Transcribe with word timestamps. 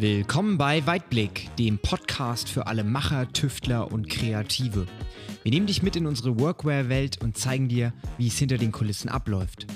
Willkommen 0.00 0.56
bei 0.56 0.86
Weitblick, 0.86 1.54
dem 1.58 1.78
Podcast 1.78 2.48
für 2.48 2.66
alle 2.66 2.84
Macher, 2.84 3.30
Tüftler 3.34 3.92
und 3.92 4.08
Kreative. 4.08 4.86
Wir 5.42 5.52
nehmen 5.52 5.66
dich 5.66 5.82
mit 5.82 5.94
in 5.94 6.06
unsere 6.06 6.40
Workwear-Welt 6.40 7.22
und 7.22 7.36
zeigen 7.36 7.68
dir, 7.68 7.92
wie 8.16 8.28
es 8.28 8.38
hinter 8.38 8.56
den 8.56 8.72
Kulissen 8.72 9.10
abläuft. 9.10 9.66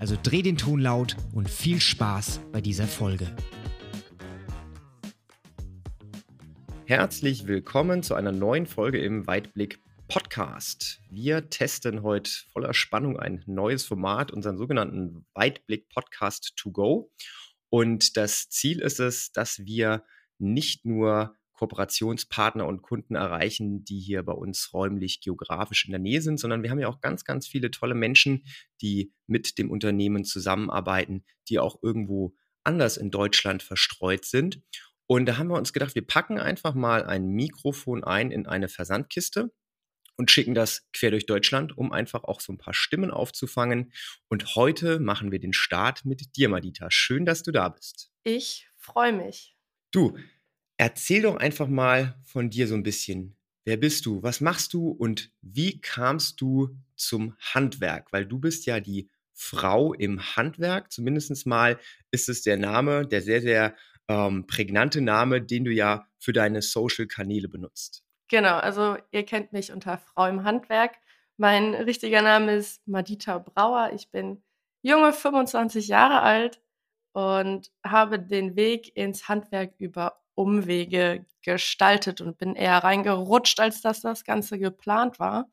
Also 0.00 0.16
dreh 0.22 0.40
den 0.40 0.56
Ton 0.56 0.80
laut 0.80 1.18
und 1.34 1.50
viel 1.50 1.82
Spaß 1.82 2.40
bei 2.50 2.62
dieser 2.62 2.86
Folge. 2.86 3.26
Herzlich 6.86 7.46
willkommen 7.46 8.02
zu 8.02 8.14
einer 8.14 8.32
neuen 8.32 8.64
Folge 8.64 8.98
im 9.00 9.26
Weitblick 9.26 9.80
Podcast. 10.08 11.02
Wir 11.10 11.50
testen 11.50 12.02
heute 12.02 12.30
voller 12.54 12.72
Spannung 12.72 13.18
ein 13.18 13.42
neues 13.44 13.84
Format, 13.84 14.30
unseren 14.30 14.56
sogenannten 14.56 15.26
Weitblick 15.34 15.90
Podcast 15.90 16.54
to 16.56 16.70
go. 16.70 17.10
Und 17.74 18.16
das 18.16 18.50
Ziel 18.50 18.78
ist 18.78 19.00
es, 19.00 19.32
dass 19.32 19.58
wir 19.64 20.04
nicht 20.38 20.84
nur 20.84 21.34
Kooperationspartner 21.54 22.64
und 22.64 22.82
Kunden 22.82 23.16
erreichen, 23.16 23.84
die 23.84 23.98
hier 23.98 24.22
bei 24.22 24.32
uns 24.32 24.72
räumlich 24.72 25.20
geografisch 25.20 25.84
in 25.84 25.90
der 25.90 25.98
Nähe 25.98 26.22
sind, 26.22 26.38
sondern 26.38 26.62
wir 26.62 26.70
haben 26.70 26.78
ja 26.78 26.86
auch 26.86 27.00
ganz, 27.00 27.24
ganz 27.24 27.48
viele 27.48 27.72
tolle 27.72 27.96
Menschen, 27.96 28.44
die 28.80 29.12
mit 29.26 29.58
dem 29.58 29.72
Unternehmen 29.72 30.24
zusammenarbeiten, 30.24 31.24
die 31.48 31.58
auch 31.58 31.82
irgendwo 31.82 32.36
anders 32.62 32.96
in 32.96 33.10
Deutschland 33.10 33.64
verstreut 33.64 34.24
sind. 34.24 34.62
Und 35.08 35.26
da 35.26 35.36
haben 35.36 35.48
wir 35.48 35.58
uns 35.58 35.72
gedacht, 35.72 35.96
wir 35.96 36.06
packen 36.06 36.38
einfach 36.38 36.74
mal 36.74 37.04
ein 37.04 37.26
Mikrofon 37.26 38.04
ein 38.04 38.30
in 38.30 38.46
eine 38.46 38.68
Versandkiste 38.68 39.52
und 40.16 40.30
schicken 40.30 40.54
das 40.54 40.86
quer 40.92 41.10
durch 41.10 41.26
Deutschland, 41.26 41.76
um 41.76 41.92
einfach 41.92 42.24
auch 42.24 42.40
so 42.40 42.52
ein 42.52 42.58
paar 42.58 42.74
Stimmen 42.74 43.10
aufzufangen. 43.10 43.92
Und 44.28 44.54
heute 44.54 45.00
machen 45.00 45.32
wir 45.32 45.40
den 45.40 45.52
Start 45.52 46.04
mit 46.04 46.36
dir, 46.36 46.48
Madita. 46.48 46.90
Schön, 46.90 47.26
dass 47.26 47.42
du 47.42 47.52
da 47.52 47.68
bist. 47.68 48.10
Ich 48.22 48.68
freue 48.76 49.12
mich. 49.12 49.56
Du, 49.90 50.16
erzähl 50.76 51.22
doch 51.22 51.36
einfach 51.36 51.68
mal 51.68 52.18
von 52.24 52.50
dir 52.50 52.66
so 52.68 52.74
ein 52.74 52.82
bisschen. 52.82 53.36
Wer 53.64 53.76
bist 53.76 54.04
du? 54.06 54.22
Was 54.22 54.40
machst 54.40 54.74
du? 54.74 54.88
Und 54.88 55.32
wie 55.40 55.80
kamst 55.80 56.40
du 56.40 56.76
zum 56.96 57.34
Handwerk? 57.38 58.12
Weil 58.12 58.26
du 58.26 58.38
bist 58.38 58.66
ja 58.66 58.80
die 58.80 59.08
Frau 59.32 59.94
im 59.94 60.36
Handwerk. 60.36 60.92
Zumindest 60.92 61.46
mal 61.46 61.78
ist 62.10 62.28
es 62.28 62.42
der 62.42 62.56
Name, 62.56 63.06
der 63.06 63.22
sehr, 63.22 63.40
sehr 63.40 63.74
ähm, 64.08 64.46
prägnante 64.46 65.00
Name, 65.00 65.42
den 65.42 65.64
du 65.64 65.72
ja 65.72 66.06
für 66.18 66.32
deine 66.32 66.62
Social-Kanäle 66.62 67.48
benutzt. 67.48 68.03
Genau, 68.28 68.56
also 68.56 68.96
ihr 69.10 69.24
kennt 69.24 69.52
mich 69.52 69.72
unter 69.72 69.98
Frau 69.98 70.26
im 70.26 70.44
Handwerk. 70.44 70.96
Mein 71.36 71.74
richtiger 71.74 72.22
Name 72.22 72.54
ist 72.56 72.86
Madita 72.86 73.38
Brauer. 73.38 73.90
Ich 73.94 74.10
bin 74.10 74.42
junge 74.82 75.12
25 75.12 75.88
Jahre 75.88 76.22
alt 76.22 76.60
und 77.12 77.70
habe 77.84 78.18
den 78.18 78.56
Weg 78.56 78.96
ins 78.96 79.28
Handwerk 79.28 79.74
über 79.78 80.20
Umwege 80.34 81.26
gestaltet 81.42 82.20
und 82.20 82.38
bin 82.38 82.56
eher 82.56 82.78
reingerutscht, 82.78 83.60
als 83.60 83.82
dass 83.82 84.00
das 84.00 84.24
Ganze 84.24 84.58
geplant 84.58 85.18
war. 85.20 85.48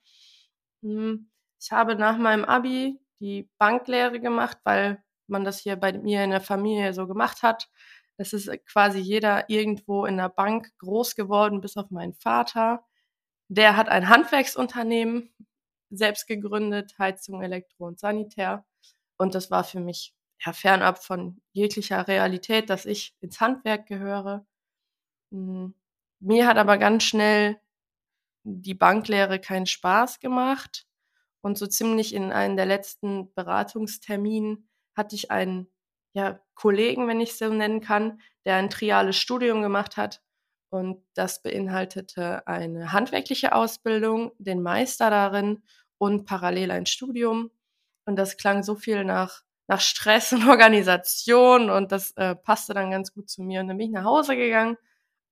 Hm, 0.83 1.29
ich 1.59 1.71
habe 1.71 1.95
nach 1.95 2.17
meinem 2.17 2.45
Abi 2.45 2.99
die 3.19 3.49
Banklehre 3.57 4.19
gemacht, 4.19 4.57
weil 4.63 5.03
man 5.27 5.43
das 5.43 5.59
hier 5.59 5.75
bei 5.75 5.93
mir 5.93 6.23
in 6.23 6.31
der 6.31 6.41
Familie 6.41 6.93
so 6.93 7.07
gemacht 7.07 7.43
hat. 7.43 7.69
Es 8.21 8.33
ist 8.33 8.49
quasi 8.65 8.99
jeder 8.99 9.49
irgendwo 9.49 10.05
in 10.05 10.17
der 10.17 10.29
Bank 10.29 10.69
groß 10.77 11.15
geworden, 11.15 11.61
bis 11.61 11.77
auf 11.77 11.89
meinen 11.91 12.13
Vater. 12.13 12.85
Der 13.49 13.75
hat 13.77 13.89
ein 13.89 14.09
Handwerksunternehmen 14.09 15.33
selbst 15.89 16.27
gegründet, 16.27 16.95
Heizung, 16.99 17.41
Elektro 17.41 17.87
und 17.87 17.99
Sanitär. 17.99 18.65
Und 19.17 19.35
das 19.35 19.51
war 19.51 19.63
für 19.63 19.79
mich 19.79 20.13
ja, 20.45 20.53
fernab 20.53 21.03
von 21.03 21.41
jeglicher 21.51 22.07
Realität, 22.07 22.69
dass 22.69 22.85
ich 22.85 23.15
ins 23.21 23.41
Handwerk 23.41 23.87
gehöre. 23.87 24.45
Hm, 25.31 25.73
mir 26.19 26.47
hat 26.47 26.57
aber 26.57 26.77
ganz 26.77 27.03
schnell 27.03 27.59
die 28.43 28.73
Banklehre 28.73 29.39
keinen 29.39 29.65
Spaß 29.65 30.19
gemacht. 30.19 30.87
Und 31.41 31.57
so 31.57 31.67
ziemlich 31.67 32.13
in 32.13 32.31
einem 32.31 32.55
der 32.55 32.67
letzten 32.67 33.33
Beratungsterminen 33.33 34.69
hatte 34.95 35.15
ich 35.15 35.31
einen 35.31 35.67
ja, 36.13 36.39
Kollegen, 36.55 37.07
wenn 37.07 37.21
ich 37.21 37.31
es 37.31 37.39
so 37.39 37.49
nennen 37.49 37.81
kann, 37.81 38.21
der 38.45 38.55
ein 38.55 38.69
triales 38.69 39.17
Studium 39.17 39.61
gemacht 39.61 39.97
hat. 39.97 40.21
Und 40.69 41.03
das 41.15 41.41
beinhaltete 41.41 42.47
eine 42.47 42.93
handwerkliche 42.93 43.53
Ausbildung, 43.53 44.31
den 44.37 44.61
Meister 44.61 45.09
darin 45.09 45.63
und 45.97 46.25
parallel 46.25 46.71
ein 46.71 46.85
Studium. 46.85 47.51
Und 48.05 48.15
das 48.15 48.37
klang 48.37 48.63
so 48.63 48.75
viel 48.75 49.03
nach, 49.03 49.41
nach 49.67 49.81
Stress 49.81 50.31
und 50.33 50.47
Organisation 50.49 51.69
und 51.69 51.91
das 51.91 52.11
äh, 52.11 52.35
passte 52.35 52.73
dann 52.73 52.91
ganz 52.91 53.13
gut 53.13 53.29
zu 53.29 53.43
mir. 53.43 53.59
Und 53.61 53.67
dann 53.67 53.77
bin 53.77 53.87
ich 53.87 53.93
nach 53.93 54.05
Hause 54.05 54.35
gegangen 54.35 54.77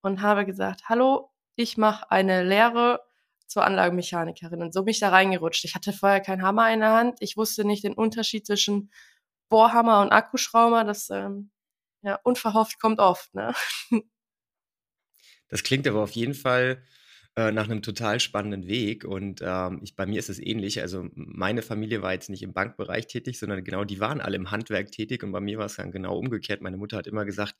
und 0.01 0.21
habe 0.21 0.45
gesagt, 0.45 0.89
hallo, 0.89 1.31
ich 1.55 1.77
mache 1.77 2.09
eine 2.11 2.43
Lehre 2.43 3.01
zur 3.47 3.65
Anlagenmechanikerin. 3.65 4.61
Und 4.61 4.73
so 4.73 4.83
bin 4.83 4.91
ich 4.91 4.99
da 4.99 5.09
reingerutscht. 5.09 5.65
Ich 5.65 5.75
hatte 5.75 5.91
vorher 5.91 6.21
keinen 6.21 6.43
Hammer 6.43 6.71
in 6.71 6.81
der 6.81 6.91
Hand. 6.91 7.17
Ich 7.19 7.35
wusste 7.35 7.65
nicht 7.65 7.83
den 7.83 7.93
Unterschied 7.93 8.45
zwischen 8.45 8.91
Bohrhammer 9.49 10.01
und 10.01 10.11
Akkuschrauber, 10.11 10.83
das 10.83 11.09
ähm, 11.09 11.51
ja, 12.01 12.19
unverhofft 12.23 12.79
kommt 12.79 12.99
oft. 12.99 13.33
Ne? 13.33 13.53
Das 15.49 15.63
klingt 15.63 15.87
aber 15.87 16.03
auf 16.03 16.11
jeden 16.11 16.35
Fall 16.35 16.83
äh, 17.35 17.51
nach 17.51 17.65
einem 17.65 17.81
total 17.81 18.19
spannenden 18.19 18.67
Weg. 18.67 19.05
Und 19.05 19.41
ähm, 19.43 19.79
ich, 19.83 19.95
bei 19.95 20.05
mir 20.05 20.19
ist 20.19 20.29
es 20.29 20.39
ähnlich. 20.39 20.81
Also 20.81 21.07
meine 21.13 21.61
Familie 21.61 22.01
war 22.01 22.13
jetzt 22.13 22.29
nicht 22.29 22.43
im 22.43 22.53
Bankbereich 22.53 23.07
tätig, 23.07 23.39
sondern 23.39 23.63
genau 23.63 23.83
die 23.83 23.99
waren 23.99 24.21
alle 24.21 24.35
im 24.35 24.51
Handwerk 24.51 24.91
tätig. 24.91 25.23
Und 25.23 25.31
bei 25.31 25.39
mir 25.39 25.57
war 25.57 25.65
es 25.65 25.75
dann 25.75 25.91
genau 25.91 26.17
umgekehrt. 26.17 26.61
Meine 26.61 26.77
Mutter 26.77 26.97
hat 26.97 27.07
immer 27.07 27.25
gesagt, 27.25 27.55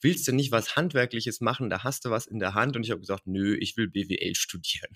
willst 0.00 0.26
du 0.28 0.32
nicht 0.32 0.52
was 0.52 0.76
Handwerkliches 0.76 1.40
machen? 1.40 1.68
Da 1.68 1.84
hast 1.84 2.04
du 2.04 2.10
was 2.10 2.26
in 2.26 2.38
der 2.38 2.54
Hand. 2.54 2.76
Und 2.76 2.84
ich 2.84 2.90
habe 2.90 3.00
gesagt, 3.00 3.26
nö, 3.26 3.56
ich 3.58 3.76
will 3.76 3.88
BWL 3.88 4.34
studieren. 4.34 4.90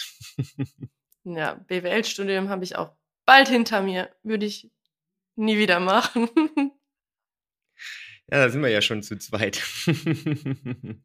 ja, 1.24 1.54
BWL-Studium 1.54 2.48
habe 2.48 2.64
ich 2.64 2.76
auch 2.76 2.94
bald 3.26 3.48
hinter 3.48 3.82
mir. 3.82 4.10
Würde 4.22 4.46
ich 4.46 4.70
nie 5.38 5.58
wieder 5.58 5.80
machen. 5.80 6.28
Ja, 8.30 8.44
da 8.44 8.50
sind 8.50 8.60
wir 8.60 8.68
ja 8.68 8.82
schon 8.82 9.02
zu 9.02 9.16
zweit. 9.16 9.62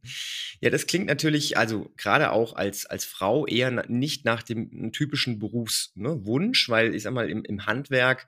ja, 0.60 0.70
das 0.70 0.88
klingt 0.88 1.06
natürlich, 1.06 1.58
also 1.58 1.90
gerade 1.96 2.34
auch 2.34 2.54
als, 2.54 2.86
als 2.86 3.06
Frau 3.06 3.48
eher 3.48 3.72
nicht 3.88 4.26
nach 4.26 4.44
dem 4.44 4.92
typischen 4.92 5.40
Berufswunsch, 5.40 6.68
ne, 6.68 6.74
weil 6.74 6.96
ich 6.96 7.04
sag 7.04 7.14
mal, 7.14 7.30
im, 7.30 7.46
im 7.46 7.66
Handwerk 7.66 8.28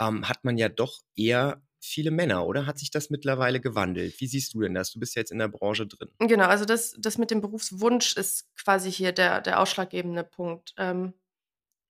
ähm, 0.00 0.28
hat 0.28 0.44
man 0.44 0.58
ja 0.58 0.68
doch 0.68 1.00
eher 1.16 1.60
viele 1.80 2.12
Männer, 2.12 2.46
oder? 2.46 2.66
Hat 2.66 2.78
sich 2.78 2.92
das 2.92 3.10
mittlerweile 3.10 3.60
gewandelt? 3.60 4.20
Wie 4.20 4.28
siehst 4.28 4.54
du 4.54 4.60
denn 4.60 4.74
das? 4.74 4.92
Du 4.92 5.00
bist 5.00 5.16
ja 5.16 5.20
jetzt 5.20 5.32
in 5.32 5.38
der 5.38 5.48
Branche 5.48 5.86
drin. 5.88 6.10
Genau, 6.20 6.46
also 6.46 6.64
das, 6.64 6.94
das 6.98 7.18
mit 7.18 7.32
dem 7.32 7.40
Berufswunsch 7.40 8.16
ist 8.16 8.46
quasi 8.56 8.92
hier 8.92 9.10
der, 9.10 9.40
der 9.40 9.60
ausschlaggebende 9.60 10.22
Punkt. 10.22 10.72
Ähm, 10.76 11.14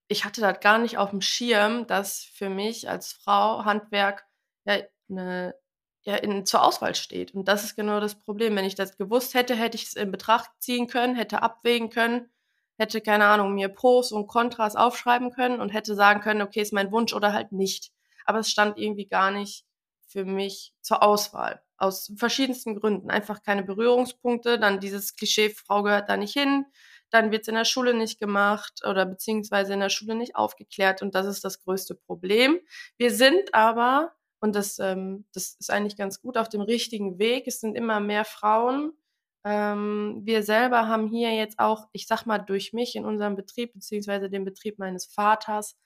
ich 0.08 0.24
hatte 0.24 0.40
das 0.40 0.60
gar 0.60 0.78
nicht 0.78 0.98
auf 0.98 1.10
dem 1.10 1.20
Schirm, 1.20 1.86
dass 1.86 2.24
für 2.24 2.48
mich 2.48 2.88
als 2.88 3.12
Frau 3.12 3.64
Handwerk 3.64 4.24
ja, 4.64 4.78
eine, 5.10 5.54
ja 6.02 6.16
in, 6.16 6.46
zur 6.46 6.62
Auswahl 6.62 6.94
steht. 6.94 7.34
Und 7.34 7.48
das 7.48 7.64
ist 7.64 7.76
genau 7.76 8.00
das 8.00 8.18
Problem. 8.18 8.54
Wenn 8.56 8.64
ich 8.64 8.74
das 8.74 8.96
gewusst 8.96 9.34
hätte, 9.34 9.54
hätte 9.56 9.76
ich 9.76 9.84
es 9.84 9.94
in 9.94 10.12
Betracht 10.12 10.50
ziehen 10.60 10.86
können, 10.86 11.16
hätte 11.16 11.42
abwägen 11.42 11.90
können, 11.90 12.30
hätte, 12.78 13.00
keine 13.00 13.26
Ahnung, 13.26 13.54
mir 13.54 13.68
Pros 13.68 14.12
und 14.12 14.26
Kontras 14.26 14.76
aufschreiben 14.76 15.32
können 15.32 15.60
und 15.60 15.70
hätte 15.70 15.94
sagen 15.94 16.20
können, 16.20 16.42
okay, 16.42 16.60
ist 16.60 16.72
mein 16.72 16.92
Wunsch 16.92 17.12
oder 17.14 17.32
halt 17.32 17.52
nicht. 17.52 17.92
Aber 18.24 18.40
es 18.40 18.50
stand 18.50 18.78
irgendwie 18.78 19.06
gar 19.06 19.30
nicht 19.30 19.64
für 20.06 20.24
mich 20.24 20.72
zur 20.82 21.02
Auswahl. 21.02 21.62
Aus 21.78 22.12
verschiedensten 22.16 22.78
Gründen. 22.78 23.10
Einfach 23.10 23.42
keine 23.42 23.62
Berührungspunkte, 23.62 24.58
dann 24.58 24.80
dieses 24.80 25.16
Klischee, 25.16 25.50
Frau 25.50 25.82
gehört 25.82 26.08
da 26.08 26.16
nicht 26.16 26.32
hin, 26.32 26.64
dann 27.10 27.30
wird 27.30 27.42
es 27.42 27.48
in 27.48 27.54
der 27.54 27.64
Schule 27.64 27.94
nicht 27.94 28.18
gemacht 28.18 28.82
oder 28.88 29.06
beziehungsweise 29.06 29.74
in 29.74 29.80
der 29.80 29.88
Schule 29.88 30.14
nicht 30.14 30.36
aufgeklärt 30.36 31.02
und 31.02 31.14
das 31.14 31.26
ist 31.26 31.44
das 31.44 31.60
größte 31.60 31.94
Problem. 31.94 32.60
Wir 32.98 33.10
sind 33.10 33.54
aber, 33.54 34.12
und 34.40 34.54
das, 34.56 34.78
ähm, 34.78 35.26
das 35.32 35.56
ist 35.58 35.70
eigentlich 35.70 35.96
ganz 35.96 36.20
gut, 36.20 36.36
auf 36.36 36.48
dem 36.48 36.60
richtigen 36.60 37.18
Weg. 37.18 37.46
Es 37.46 37.60
sind 37.60 37.76
immer 37.76 38.00
mehr 38.00 38.24
Frauen. 38.24 38.92
Ähm, 39.44 40.22
wir 40.24 40.42
selber 40.42 40.88
haben 40.88 41.06
hier 41.08 41.32
jetzt 41.34 41.58
auch, 41.58 41.88
ich 41.92 42.06
sag 42.06 42.26
mal, 42.26 42.38
durch 42.38 42.72
mich 42.72 42.96
in 42.96 43.04
unserem 43.04 43.36
Betrieb, 43.36 43.72
beziehungsweise 43.74 44.28
dem 44.28 44.44
Betrieb 44.44 44.78
meines 44.78 45.06
Vaters, 45.06 45.76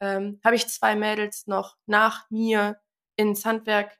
ähm, 0.00 0.40
habe 0.44 0.56
ich 0.56 0.68
zwei 0.68 0.94
Mädels 0.94 1.46
noch 1.46 1.76
nach 1.86 2.30
mir 2.30 2.80
ins 3.16 3.44
Handwerk 3.44 3.98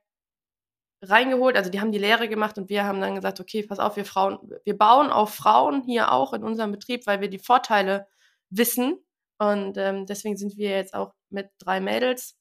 reingeholt, 1.03 1.57
also 1.57 1.71
die 1.71 1.81
haben 1.81 1.93
die 1.93 1.99
Lehre 1.99 2.29
gemacht 2.29 2.59
und 2.59 2.69
wir 2.69 2.85
haben 2.85 3.01
dann 3.01 3.15
gesagt, 3.15 3.41
okay, 3.41 3.63
pass 3.63 3.79
auf, 3.79 3.97
wir 3.97 4.05
Frauen, 4.05 4.39
wir 4.65 4.77
bauen 4.77 5.11
auf 5.11 5.35
Frauen 5.35 5.83
hier 5.83 6.13
auch 6.13 6.33
in 6.33 6.43
unserem 6.43 6.73
Betrieb, 6.73 7.07
weil 7.07 7.21
wir 7.21 7.29
die 7.29 7.39
Vorteile 7.39 8.07
wissen. 8.51 8.99
Und 9.39 9.77
ähm, 9.77 10.07
deswegen 10.07 10.37
sind 10.37 10.57
wir 10.57 10.71
jetzt 10.71 10.95
auch 10.95 11.15
mit 11.31 11.51
drei 11.59 11.81
Mädels 11.81 12.37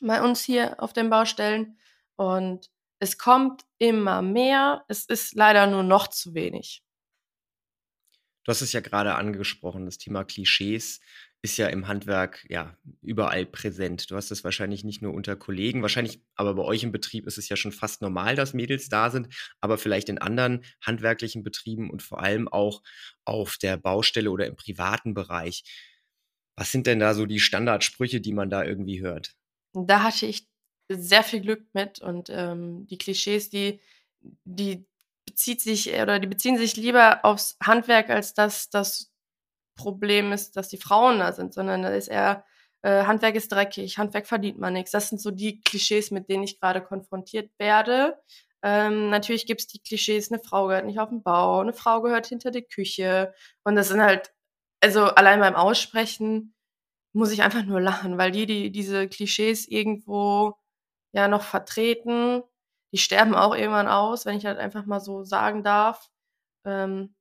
bei 0.00 0.22
uns 0.22 0.42
hier 0.42 0.82
auf 0.82 0.92
den 0.92 1.10
Baustellen. 1.10 1.78
Und 2.16 2.70
es 2.98 3.18
kommt 3.18 3.64
immer 3.78 4.22
mehr. 4.22 4.84
Es 4.88 5.04
ist 5.04 5.34
leider 5.34 5.66
nur 5.66 5.84
noch 5.84 6.08
zu 6.08 6.34
wenig. 6.34 6.82
Du 8.44 8.50
hast 8.50 8.60
es 8.60 8.72
ja 8.72 8.80
gerade 8.80 9.14
angesprochen, 9.14 9.86
das 9.86 9.98
Thema 9.98 10.24
Klischees 10.24 11.00
ist 11.42 11.56
ja 11.56 11.66
im 11.66 11.88
Handwerk 11.88 12.46
ja 12.48 12.76
überall 13.02 13.44
präsent. 13.44 14.10
Du 14.10 14.16
hast 14.16 14.30
es 14.30 14.44
wahrscheinlich 14.44 14.84
nicht 14.84 15.02
nur 15.02 15.12
unter 15.12 15.34
Kollegen, 15.34 15.82
wahrscheinlich, 15.82 16.22
aber 16.36 16.54
bei 16.54 16.62
euch 16.62 16.84
im 16.84 16.92
Betrieb 16.92 17.26
ist 17.26 17.36
es 17.36 17.48
ja 17.48 17.56
schon 17.56 17.72
fast 17.72 18.00
normal, 18.00 18.36
dass 18.36 18.54
Mädels 18.54 18.88
da 18.88 19.10
sind, 19.10 19.28
aber 19.60 19.76
vielleicht 19.76 20.08
in 20.08 20.18
anderen 20.18 20.64
handwerklichen 20.80 21.42
Betrieben 21.42 21.90
und 21.90 22.00
vor 22.00 22.20
allem 22.20 22.46
auch 22.46 22.82
auf 23.24 23.58
der 23.58 23.76
Baustelle 23.76 24.30
oder 24.30 24.46
im 24.46 24.54
privaten 24.54 25.14
Bereich. 25.14 25.64
Was 26.56 26.70
sind 26.70 26.86
denn 26.86 27.00
da 27.00 27.12
so 27.12 27.26
die 27.26 27.40
Standardsprüche, 27.40 28.20
die 28.20 28.32
man 28.32 28.48
da 28.48 28.62
irgendwie 28.62 29.00
hört? 29.00 29.34
Da 29.72 30.04
hatte 30.04 30.26
ich 30.26 30.46
sehr 30.88 31.24
viel 31.24 31.40
Glück 31.40 31.66
mit 31.72 32.00
und 32.00 32.28
ähm, 32.30 32.86
die 32.86 32.98
Klischees, 32.98 33.50
die, 33.50 33.80
die 34.44 34.86
bezieht 35.26 35.60
sich 35.60 35.92
oder 35.92 36.20
die 36.20 36.28
beziehen 36.28 36.56
sich 36.56 36.76
lieber 36.76 37.24
aufs 37.24 37.56
Handwerk, 37.60 38.10
als 38.10 38.34
dass 38.34 38.70
das 38.70 39.11
Problem 39.74 40.32
ist, 40.32 40.56
dass 40.56 40.68
die 40.68 40.76
Frauen 40.76 41.18
da 41.18 41.32
sind, 41.32 41.54
sondern 41.54 41.82
da 41.82 41.90
ist 41.90 42.08
eher, 42.08 42.44
äh, 42.82 43.04
Handwerk 43.04 43.34
ist 43.36 43.52
dreckig, 43.52 43.98
Handwerk 43.98 44.26
verdient 44.26 44.58
man 44.58 44.72
nichts. 44.74 44.90
Das 44.92 45.08
sind 45.08 45.20
so 45.20 45.30
die 45.30 45.60
Klischees, 45.60 46.10
mit 46.10 46.28
denen 46.28 46.44
ich 46.44 46.60
gerade 46.60 46.82
konfrontiert 46.82 47.50
werde. 47.58 48.18
Ähm, 48.62 49.10
natürlich 49.10 49.46
gibt's 49.46 49.66
die 49.66 49.80
Klischees, 49.80 50.30
eine 50.30 50.40
Frau 50.42 50.68
gehört 50.68 50.86
nicht 50.86 51.00
auf 51.00 51.08
den 51.08 51.22
Bau, 51.22 51.60
eine 51.60 51.72
Frau 51.72 52.00
gehört 52.02 52.26
hinter 52.26 52.50
die 52.50 52.62
Küche. 52.62 53.34
Und 53.64 53.76
das 53.76 53.88
sind 53.88 54.02
halt, 54.02 54.32
also 54.80 55.04
allein 55.06 55.40
beim 55.40 55.56
Aussprechen 55.56 56.54
muss 57.14 57.32
ich 57.32 57.42
einfach 57.42 57.64
nur 57.64 57.80
lachen, 57.80 58.18
weil 58.18 58.30
die, 58.32 58.46
die 58.46 58.70
diese 58.72 59.08
Klischees 59.08 59.68
irgendwo 59.68 60.54
ja 61.12 61.28
noch 61.28 61.42
vertreten, 61.42 62.42
die 62.92 62.98
sterben 62.98 63.34
auch 63.34 63.54
irgendwann 63.54 63.88
aus, 63.88 64.26
wenn 64.26 64.36
ich 64.36 64.46
halt 64.46 64.58
einfach 64.58 64.86
mal 64.86 65.00
so 65.00 65.24
sagen 65.24 65.62
darf. 65.64 66.10
Ähm, 66.66 67.14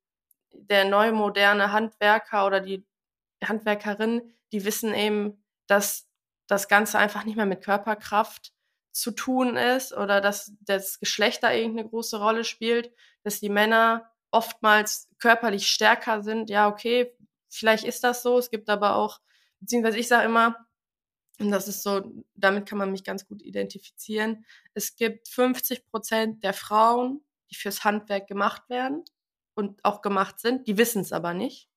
der 0.54 0.86
neue 0.86 1.12
moderne 1.12 1.72
Handwerker 1.72 2.46
oder 2.46 2.60
die 2.60 2.86
Handwerkerin, 3.44 4.34
die 4.52 4.66
wissen 4.66 4.94
eben, 4.94 5.44
dass 5.68 6.08
das 6.48 6.68
Ganze 6.68 6.98
einfach 7.00 7.24
nicht 7.24 7.38
mehr 7.38 7.46
mit 7.46 7.64
Körperkraft 7.64 8.54
zu 8.92 9.12
tun 9.12 9.56
ist 9.56 9.94
oder 9.94 10.20
dass 10.20 10.54
das 10.62 11.00
Geschlecht 11.00 11.44
da 11.44 11.52
irgendeine 11.52 11.90
große 11.90 12.20
Rolle 12.20 12.44
spielt, 12.44 12.94
dass 13.24 13.40
die 13.40 13.50
Männer 13.50 14.12
oftmals 14.32 15.10
körperlich 15.18 15.68
stärker 15.68 16.24
sind. 16.24 16.50
Ja, 16.50 16.68
okay, 16.68 17.16
vielleicht 17.50 17.86
ist 17.86 18.04
das 18.04 18.22
so. 18.22 18.38
Es 18.38 18.50
gibt 18.50 18.70
aber 18.70 18.96
auch, 18.96 19.22
beziehungsweise 19.60 19.98
ich 19.98 20.08
sage 20.08 20.26
immer, 20.26 20.58
und 21.40 21.52
das 21.52 21.68
ist 21.68 21.84
so, 21.84 22.04
damit 22.36 22.68
kann 22.68 22.78
man 22.78 22.92
mich 22.92 23.04
ganz 23.04 23.26
gut 23.28 23.42
identifizieren. 23.42 24.46
Es 24.74 24.96
gibt 24.96 25.28
50 25.30 25.88
Prozent 25.88 26.44
der 26.44 26.54
Frauen, 26.54 27.24
die 27.50 27.56
fürs 27.56 27.84
Handwerk 27.84 28.28
gemacht 28.28 28.70
werden 28.70 29.04
und 29.62 29.86
auch 29.86 30.02
gemacht 30.02 30.40
sind, 30.40 30.68
die 30.68 30.78
wissen 30.78 31.02
es 31.02 31.14
aber 31.14 31.34
nicht. 31.34 31.70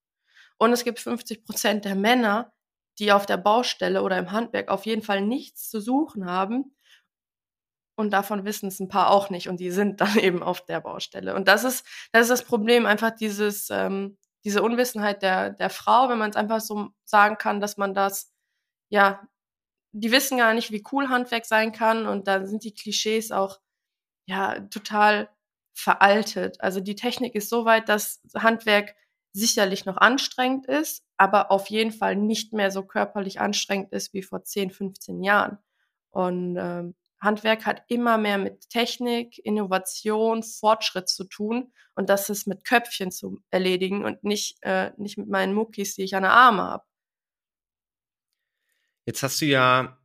Und 0.58 0.72
es 0.72 0.84
gibt 0.84 1.00
50 1.00 1.44
Prozent 1.44 1.84
der 1.84 1.94
Männer, 1.94 2.52
die 2.98 3.12
auf 3.12 3.26
der 3.26 3.36
Baustelle 3.36 4.02
oder 4.02 4.18
im 4.18 4.32
Handwerk 4.32 4.68
auf 4.68 4.86
jeden 4.86 5.02
Fall 5.02 5.20
nichts 5.20 5.68
zu 5.68 5.80
suchen 5.80 6.26
haben. 6.26 6.74
Und 7.96 8.12
davon 8.12 8.44
wissen 8.44 8.68
es 8.68 8.80
ein 8.80 8.88
paar 8.88 9.10
auch 9.10 9.30
nicht. 9.30 9.48
Und 9.48 9.58
die 9.60 9.70
sind 9.70 10.00
dann 10.00 10.18
eben 10.18 10.42
auf 10.42 10.64
der 10.64 10.80
Baustelle. 10.80 11.34
Und 11.34 11.48
das 11.48 11.64
ist, 11.64 11.86
das 12.12 12.22
ist 12.22 12.30
das 12.30 12.44
Problem, 12.44 12.86
einfach 12.86 13.10
dieses, 13.10 13.68
ähm, 13.70 14.18
diese 14.44 14.62
Unwissenheit 14.62 15.22
der, 15.22 15.50
der 15.50 15.70
Frau, 15.70 16.08
wenn 16.08 16.18
man 16.18 16.30
es 16.30 16.36
einfach 16.36 16.60
so 16.60 16.90
sagen 17.04 17.38
kann, 17.38 17.60
dass 17.60 17.76
man 17.76 17.94
das, 17.94 18.32
ja, 18.90 19.26
die 19.92 20.12
wissen 20.12 20.38
gar 20.38 20.54
nicht, 20.54 20.72
wie 20.72 20.84
cool 20.92 21.08
Handwerk 21.08 21.46
sein 21.46 21.72
kann. 21.72 22.06
Und 22.06 22.28
dann 22.28 22.46
sind 22.46 22.64
die 22.64 22.74
Klischees 22.74 23.32
auch, 23.32 23.60
ja, 24.26 24.60
total 24.70 25.33
veraltet. 25.74 26.60
Also 26.60 26.80
die 26.80 26.94
Technik 26.94 27.34
ist 27.34 27.50
so 27.50 27.64
weit, 27.64 27.88
dass 27.88 28.22
Handwerk 28.34 28.94
sicherlich 29.32 29.84
noch 29.84 29.96
anstrengend 29.96 30.66
ist, 30.66 31.04
aber 31.16 31.50
auf 31.50 31.68
jeden 31.68 31.92
Fall 31.92 32.16
nicht 32.16 32.52
mehr 32.52 32.70
so 32.70 32.84
körperlich 32.84 33.40
anstrengend 33.40 33.92
ist 33.92 34.14
wie 34.14 34.22
vor 34.22 34.44
10, 34.44 34.70
15 34.70 35.22
Jahren. 35.22 35.58
Und 36.10 36.56
ähm, 36.56 36.94
Handwerk 37.20 37.66
hat 37.66 37.82
immer 37.88 38.18
mehr 38.18 38.38
mit 38.38 38.70
Technik, 38.70 39.38
Innovation, 39.38 40.42
Fortschritt 40.42 41.08
zu 41.08 41.24
tun 41.24 41.72
und 41.96 42.08
das 42.08 42.30
ist 42.30 42.46
mit 42.46 42.64
Köpfchen 42.64 43.10
zu 43.10 43.40
erledigen 43.50 44.04
und 44.04 44.22
nicht, 44.22 44.58
äh, 44.62 44.92
nicht 44.96 45.18
mit 45.18 45.28
meinen 45.28 45.54
Muckis, 45.54 45.96
die 45.96 46.02
ich 46.02 46.14
an 46.14 46.22
der 46.22 46.32
Arme 46.32 46.62
habe. 46.62 46.84
Jetzt 49.06 49.22
hast 49.22 49.40
du 49.40 49.46
ja 49.46 49.98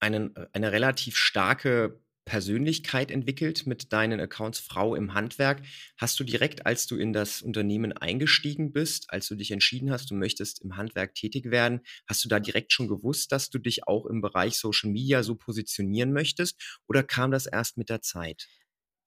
einen, 0.00 0.34
eine 0.52 0.72
relativ 0.72 1.16
starke 1.16 2.00
Persönlichkeit 2.28 3.10
entwickelt 3.10 3.66
mit 3.66 3.90
deinen 3.90 4.20
Accounts 4.20 4.58
Frau 4.60 4.94
im 4.94 5.14
Handwerk. 5.14 5.62
Hast 5.96 6.20
du 6.20 6.24
direkt, 6.24 6.66
als 6.66 6.86
du 6.86 6.96
in 6.96 7.14
das 7.14 7.40
Unternehmen 7.40 7.94
eingestiegen 7.94 8.70
bist, 8.70 9.06
als 9.08 9.28
du 9.28 9.34
dich 9.34 9.50
entschieden 9.50 9.90
hast, 9.90 10.10
du 10.10 10.14
möchtest 10.14 10.60
im 10.62 10.76
Handwerk 10.76 11.14
tätig 11.14 11.50
werden, 11.50 11.80
hast 12.06 12.22
du 12.22 12.28
da 12.28 12.38
direkt 12.38 12.72
schon 12.72 12.86
gewusst, 12.86 13.32
dass 13.32 13.48
du 13.48 13.58
dich 13.58 13.88
auch 13.88 14.04
im 14.04 14.20
Bereich 14.20 14.58
Social 14.58 14.90
Media 14.90 15.22
so 15.22 15.36
positionieren 15.36 16.12
möchtest 16.12 16.80
oder 16.86 17.02
kam 17.02 17.30
das 17.30 17.46
erst 17.46 17.78
mit 17.78 17.88
der 17.88 18.02
Zeit? 18.02 18.46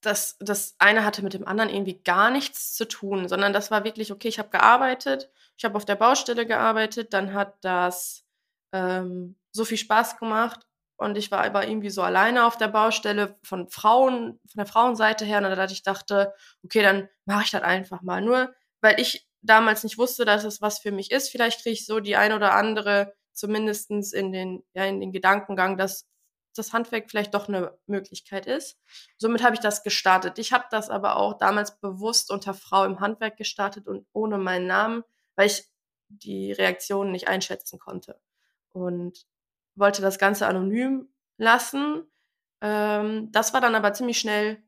Das, 0.02 0.36
das 0.40 0.74
eine 0.80 1.06
hatte 1.06 1.22
mit 1.22 1.36
dem 1.36 1.46
anderen 1.46 1.70
irgendwie 1.70 2.02
gar 2.02 2.32
nichts 2.32 2.74
zu 2.74 2.88
tun, 2.88 3.30
sondern 3.30 3.54
das 3.54 3.70
war 3.70 3.84
wirklich, 3.84 4.12
okay, 4.12 4.30
ich 4.30 4.40
habe 4.40 4.50
gearbeitet, 4.50 5.30
ich 5.58 5.64
habe 5.64 5.76
auf 5.76 5.86
der 5.86 5.96
Baustelle 5.96 6.48
gearbeitet, 6.48 7.14
dann 7.14 7.36
hat 7.36 7.64
das 7.64 8.26
ähm, 8.74 9.36
so 9.52 9.64
viel 9.64 9.78
Spaß 9.78 10.18
gemacht 10.18 10.66
und 11.02 11.18
ich 11.18 11.32
war 11.32 11.44
aber 11.44 11.68
irgendwie 11.68 11.90
so 11.90 12.04
alleine 12.04 12.46
auf 12.46 12.58
der 12.58 12.68
Baustelle 12.68 13.36
von 13.42 13.68
Frauen, 13.70 14.40
von 14.48 14.58
der 14.58 14.68
Frauenseite 14.68 15.26
her. 15.26 15.38
Und 15.38 15.46
da 15.46 15.56
dachte 15.56 15.74
ich 15.74 15.82
dachte, 15.82 16.34
okay, 16.64 16.84
dann 16.84 17.10
mache 17.26 17.46
ich 17.46 17.52
das 17.52 17.64
einfach 17.64 18.04
mal. 18.04 18.22
Nur 18.22 18.54
weil 18.82 19.00
ich 19.00 19.28
damals 19.42 19.84
nicht 19.84 19.98
wusste, 19.98 20.26
dass 20.26 20.44
es 20.44 20.62
was 20.62 20.78
für 20.78 20.92
mich 20.92 21.10
ist. 21.10 21.30
Vielleicht 21.30 21.64
kriege 21.64 21.74
ich 21.74 21.88
so 21.88 22.00
die 22.00 22.16
ein 22.16 22.34
oder 22.34 22.54
andere 22.54 23.16
zumindestens 23.34 24.14
in 24.14 24.32
den, 24.32 24.64
ja, 24.74 24.86
in 24.86 25.00
den 25.00 25.12
Gedankengang, 25.12 25.76
dass 25.76 26.08
das 26.56 26.72
Handwerk 26.72 27.10
vielleicht 27.10 27.34
doch 27.34 27.48
eine 27.48 27.76
Möglichkeit 27.88 28.46
ist. 28.46 28.78
Somit 29.18 29.42
habe 29.42 29.56
ich 29.56 29.62
das 29.62 29.84
gestartet. 29.84 30.38
Ich 30.38 30.54
habe 30.54 30.66
das 30.70 30.92
aber 30.92 31.16
auch 31.16 31.38
damals 31.38 31.80
bewusst 31.80 32.30
unter 32.30 32.54
Frau 32.54 32.84
im 32.86 33.00
Handwerk 33.00 33.38
gestartet 33.38 33.88
und 33.88 34.06
ohne 34.14 34.38
meinen 34.38 34.68
Namen, 34.68 35.04
weil 35.36 35.48
ich 35.48 35.64
die 36.10 36.52
Reaktionen 36.52 37.12
nicht 37.12 37.28
einschätzen 37.28 37.80
konnte. 37.80 38.20
Und 38.74 39.26
wollte 39.76 40.02
das 40.02 40.20
Ganze 40.20 40.48
anonym 40.48 41.10
lassen. 41.38 42.04
Ähm, 42.62 43.32
das 43.32 43.54
war 43.54 43.62
dann 43.62 43.76
aber 43.76 43.94
ziemlich 43.94 44.20
schnell, 44.20 44.62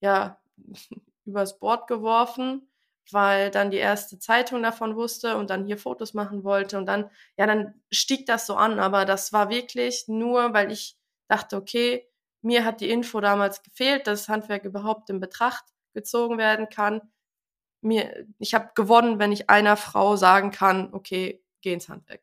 ja, 0.00 0.40
übers 1.24 1.58
Bord 1.58 1.86
geworfen, 1.88 2.68
weil 3.12 3.50
dann 3.50 3.70
die 3.70 3.76
erste 3.78 4.18
Zeitung 4.18 4.62
davon 4.62 4.96
wusste 4.96 5.36
und 5.36 5.50
dann 5.50 5.66
hier 5.66 5.78
Fotos 5.78 6.14
machen 6.14 6.44
wollte 6.44 6.78
und 6.78 6.86
dann, 6.86 7.10
ja, 7.36 7.46
dann 7.46 7.74
stieg 7.92 8.26
das 8.26 8.46
so 8.46 8.56
an, 8.56 8.78
aber 8.78 9.04
das 9.04 9.32
war 9.32 9.50
wirklich 9.50 10.04
nur, 10.08 10.54
weil 10.54 10.72
ich 10.72 10.96
dachte, 11.28 11.56
okay, 11.56 12.06
mir 12.42 12.64
hat 12.64 12.80
die 12.80 12.90
Info 12.90 13.20
damals 13.20 13.62
gefehlt, 13.62 14.06
dass 14.06 14.28
Handwerk 14.28 14.64
überhaupt 14.64 15.10
in 15.10 15.20
Betracht 15.20 15.64
gezogen 15.94 16.38
werden 16.38 16.68
kann. 16.68 17.02
Mir, 17.82 18.26
ich 18.38 18.54
habe 18.54 18.70
gewonnen, 18.74 19.18
wenn 19.18 19.32
ich 19.32 19.50
einer 19.50 19.76
Frau 19.76 20.16
sagen 20.16 20.50
kann, 20.50 20.92
okay, 20.94 21.42
geh 21.62 21.72
ins 21.74 21.88
Handwerk. 21.88 22.22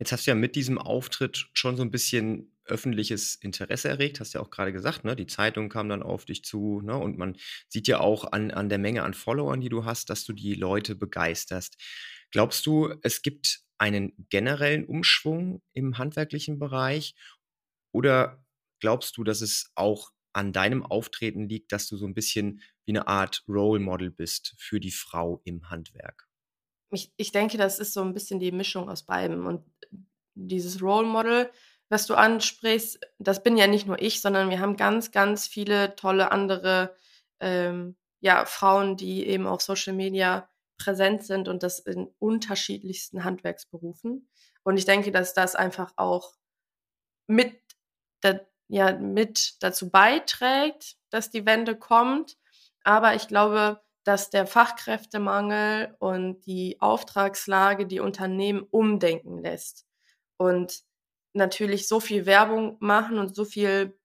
Jetzt 0.00 0.12
hast 0.12 0.26
du 0.26 0.30
ja 0.30 0.34
mit 0.34 0.56
diesem 0.56 0.78
Auftritt 0.78 1.50
schon 1.52 1.76
so 1.76 1.82
ein 1.82 1.90
bisschen 1.90 2.56
öffentliches 2.64 3.34
Interesse 3.34 3.88
erregt, 3.88 4.18
hast 4.18 4.32
ja 4.32 4.40
auch 4.40 4.50
gerade 4.50 4.72
gesagt, 4.72 5.04
ne? 5.04 5.14
Die 5.14 5.26
Zeitung 5.26 5.68
kam 5.68 5.90
dann 5.90 6.02
auf 6.02 6.24
dich 6.24 6.42
zu, 6.42 6.80
ne? 6.80 6.96
Und 6.96 7.18
man 7.18 7.36
sieht 7.68 7.86
ja 7.86 8.00
auch 8.00 8.32
an, 8.32 8.50
an 8.50 8.70
der 8.70 8.78
Menge 8.78 9.02
an 9.02 9.12
Followern, 9.12 9.60
die 9.60 9.68
du 9.68 9.84
hast, 9.84 10.08
dass 10.08 10.24
du 10.24 10.32
die 10.32 10.54
Leute 10.54 10.94
begeisterst. 10.94 11.76
Glaubst 12.30 12.64
du, 12.64 12.94
es 13.02 13.20
gibt 13.20 13.60
einen 13.76 14.12
generellen 14.30 14.86
Umschwung 14.86 15.62
im 15.74 15.98
handwerklichen 15.98 16.58
Bereich? 16.58 17.14
Oder 17.92 18.42
glaubst 18.80 19.18
du, 19.18 19.24
dass 19.24 19.42
es 19.42 19.70
auch 19.74 20.12
an 20.32 20.52
deinem 20.52 20.86
Auftreten 20.86 21.48
liegt, 21.48 21.72
dass 21.72 21.88
du 21.88 21.98
so 21.98 22.06
ein 22.06 22.14
bisschen 22.14 22.62
wie 22.86 22.92
eine 22.92 23.06
Art 23.06 23.42
Role 23.48 23.80
Model 23.80 24.10
bist 24.10 24.54
für 24.58 24.80
die 24.80 24.92
Frau 24.92 25.42
im 25.44 25.68
Handwerk? 25.68 26.28
Ich, 26.92 27.12
ich 27.16 27.32
denke, 27.32 27.56
das 27.56 27.78
ist 27.78 27.92
so 27.92 28.02
ein 28.02 28.14
bisschen 28.14 28.40
die 28.40 28.52
Mischung 28.52 28.88
aus 28.88 29.04
beidem. 29.04 29.46
Und 29.46 29.64
dieses 30.48 30.82
Role 30.82 31.06
Model, 31.06 31.50
was 31.90 32.06
du 32.06 32.14
ansprichst, 32.14 33.00
das 33.18 33.42
bin 33.42 33.56
ja 33.56 33.66
nicht 33.66 33.86
nur 33.86 34.00
ich, 34.00 34.22
sondern 34.22 34.48
wir 34.48 34.60
haben 34.60 34.76
ganz, 34.76 35.10
ganz 35.10 35.46
viele 35.46 35.96
tolle 35.96 36.30
andere 36.30 36.94
ähm, 37.40 37.96
ja, 38.20 38.44
Frauen, 38.44 38.96
die 38.96 39.26
eben 39.26 39.46
auf 39.46 39.60
Social 39.60 39.92
Media 39.92 40.48
präsent 40.78 41.24
sind 41.24 41.48
und 41.48 41.62
das 41.62 41.80
in 41.80 42.08
unterschiedlichsten 42.18 43.24
Handwerksberufen. 43.24 44.28
Und 44.62 44.76
ich 44.76 44.84
denke, 44.84 45.10
dass 45.10 45.34
das 45.34 45.56
einfach 45.56 45.92
auch 45.96 46.34
mit, 47.26 47.60
da, 48.20 48.40
ja, 48.68 48.96
mit 48.96 49.56
dazu 49.60 49.90
beiträgt, 49.90 50.96
dass 51.10 51.30
die 51.30 51.44
Wende 51.44 51.76
kommt. 51.76 52.38
Aber 52.84 53.14
ich 53.14 53.26
glaube, 53.26 53.80
dass 54.04 54.30
der 54.30 54.46
Fachkräftemangel 54.46 55.96
und 55.98 56.46
die 56.46 56.80
Auftragslage 56.80 57.86
die 57.86 58.00
Unternehmen 58.00 58.62
umdenken 58.62 59.42
lässt 59.42 59.89
und 60.40 60.80
natürlich 61.34 61.86
so 61.86 62.00
viel 62.00 62.24
Werbung 62.24 62.78
machen 62.80 63.18
und 63.18 63.34
so 63.36 63.44
viel 63.44 63.98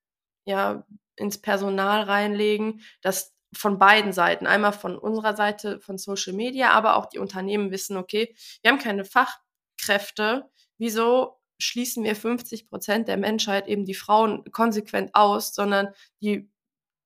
ja 0.46 0.86
ins 1.16 1.42
Personal 1.42 2.04
reinlegen, 2.04 2.82
dass 3.02 3.34
von 3.54 3.80
beiden 3.80 4.12
Seiten. 4.12 4.46
Einmal 4.46 4.74
von 4.74 4.98
unserer 4.98 5.38
Seite, 5.38 5.80
von 5.80 5.98
Social 5.98 6.34
Media, 6.34 6.72
aber 6.72 6.98
auch 6.98 7.06
die 7.06 7.20
Unternehmen 7.20 7.72
wissen, 7.72 7.96
okay, 7.96 8.36
wir 8.62 8.72
haben 8.72 8.80
keine 8.80 9.06
Fachkräfte. 9.06 10.50
Wieso 10.78 11.40
schließen 11.58 12.04
wir 12.04 12.18
50 12.18 12.68
Prozent 12.68 13.08
der 13.08 13.16
Menschheit 13.16 13.70
eben 13.70 13.86
die 13.86 13.94
Frauen 13.94 14.44
konsequent 14.52 15.16
aus, 15.16 15.56
sondern 15.56 15.94
die 16.22 16.52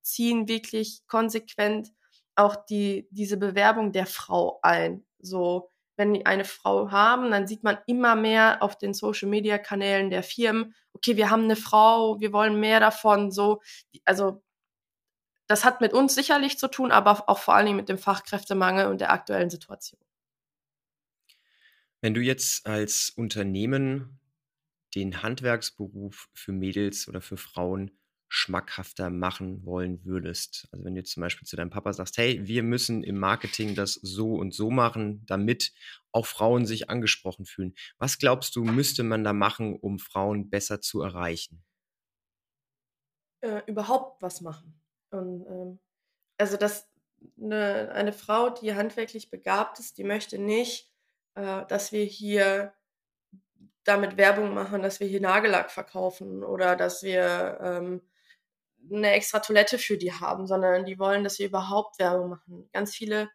ziehen 0.02 0.48
wirklich 0.48 1.02
konsequent 1.06 1.92
auch 2.34 2.56
die, 2.56 3.06
diese 3.12 3.36
Bewerbung 3.36 3.92
der 3.92 4.06
Frau 4.06 4.58
ein. 4.62 5.06
So, 5.20 5.69
wenn 6.00 6.14
die 6.14 6.24
eine 6.24 6.46
Frau 6.46 6.90
haben, 6.90 7.30
dann 7.30 7.46
sieht 7.46 7.62
man 7.62 7.76
immer 7.86 8.16
mehr 8.16 8.62
auf 8.62 8.78
den 8.78 8.94
Social 8.94 9.28
Media 9.28 9.58
Kanälen 9.58 10.08
der 10.08 10.22
Firmen, 10.22 10.74
okay, 10.94 11.18
wir 11.18 11.28
haben 11.28 11.44
eine 11.44 11.56
Frau, 11.56 12.18
wir 12.20 12.32
wollen 12.32 12.58
mehr 12.58 12.80
davon, 12.80 13.30
so, 13.30 13.60
also, 14.06 14.42
das 15.46 15.66
hat 15.66 15.82
mit 15.82 15.92
uns 15.92 16.14
sicherlich 16.14 16.58
zu 16.58 16.68
tun, 16.68 16.90
aber 16.90 17.28
auch 17.28 17.38
vor 17.38 17.54
allen 17.54 17.66
Dingen 17.66 17.76
mit 17.76 17.90
dem 17.90 17.98
Fachkräftemangel 17.98 18.86
und 18.86 19.02
der 19.02 19.12
aktuellen 19.12 19.50
Situation. 19.50 20.00
Wenn 22.00 22.14
du 22.14 22.22
jetzt 22.22 22.66
als 22.66 23.10
Unternehmen 23.10 24.18
den 24.94 25.22
Handwerksberuf 25.22 26.30
für 26.32 26.52
Mädels 26.52 27.08
oder 27.08 27.20
für 27.20 27.36
Frauen 27.36 27.90
schmackhafter 28.30 29.10
machen 29.10 29.64
wollen 29.64 30.04
würdest. 30.04 30.68
Also 30.70 30.84
wenn 30.84 30.94
du 30.94 31.00
jetzt 31.00 31.12
zum 31.12 31.20
Beispiel 31.20 31.46
zu 31.46 31.56
deinem 31.56 31.70
Papa 31.70 31.92
sagst, 31.92 32.16
hey, 32.16 32.46
wir 32.46 32.62
müssen 32.62 33.02
im 33.02 33.18
Marketing 33.18 33.74
das 33.74 33.94
so 33.94 34.36
und 34.36 34.54
so 34.54 34.70
machen, 34.70 35.26
damit 35.26 35.72
auch 36.12 36.26
Frauen 36.26 36.64
sich 36.64 36.88
angesprochen 36.88 37.44
fühlen. 37.44 37.74
Was 37.98 38.18
glaubst 38.18 38.54
du, 38.54 38.62
müsste 38.62 39.02
man 39.02 39.24
da 39.24 39.32
machen, 39.32 39.76
um 39.76 39.98
Frauen 39.98 40.48
besser 40.48 40.80
zu 40.80 41.02
erreichen? 41.02 41.64
Äh, 43.40 43.62
überhaupt 43.66 44.22
was 44.22 44.40
machen. 44.40 44.80
Und, 45.10 45.44
ähm, 45.46 45.80
also 46.38 46.56
dass 46.56 46.88
eine, 47.40 47.90
eine 47.92 48.12
Frau, 48.12 48.50
die 48.50 48.74
handwerklich 48.74 49.28
begabt 49.28 49.80
ist, 49.80 49.98
die 49.98 50.04
möchte 50.04 50.38
nicht, 50.38 50.88
äh, 51.34 51.66
dass 51.66 51.90
wir 51.90 52.04
hier 52.04 52.74
damit 53.82 54.16
Werbung 54.16 54.54
machen, 54.54 54.82
dass 54.82 55.00
wir 55.00 55.08
hier 55.08 55.20
Nagellack 55.20 55.72
verkaufen 55.72 56.44
oder 56.44 56.76
dass 56.76 57.02
wir 57.02 57.58
ähm, 57.60 58.02
eine 58.92 59.12
extra 59.12 59.40
Toilette 59.40 59.78
für 59.78 59.96
die 59.96 60.12
haben, 60.12 60.46
sondern 60.46 60.84
die 60.84 60.98
wollen, 60.98 61.24
dass 61.24 61.38
wir 61.38 61.46
überhaupt 61.46 61.98
Werbung 61.98 62.30
machen. 62.30 62.68
Ganz 62.72 62.94
viele 62.94 63.30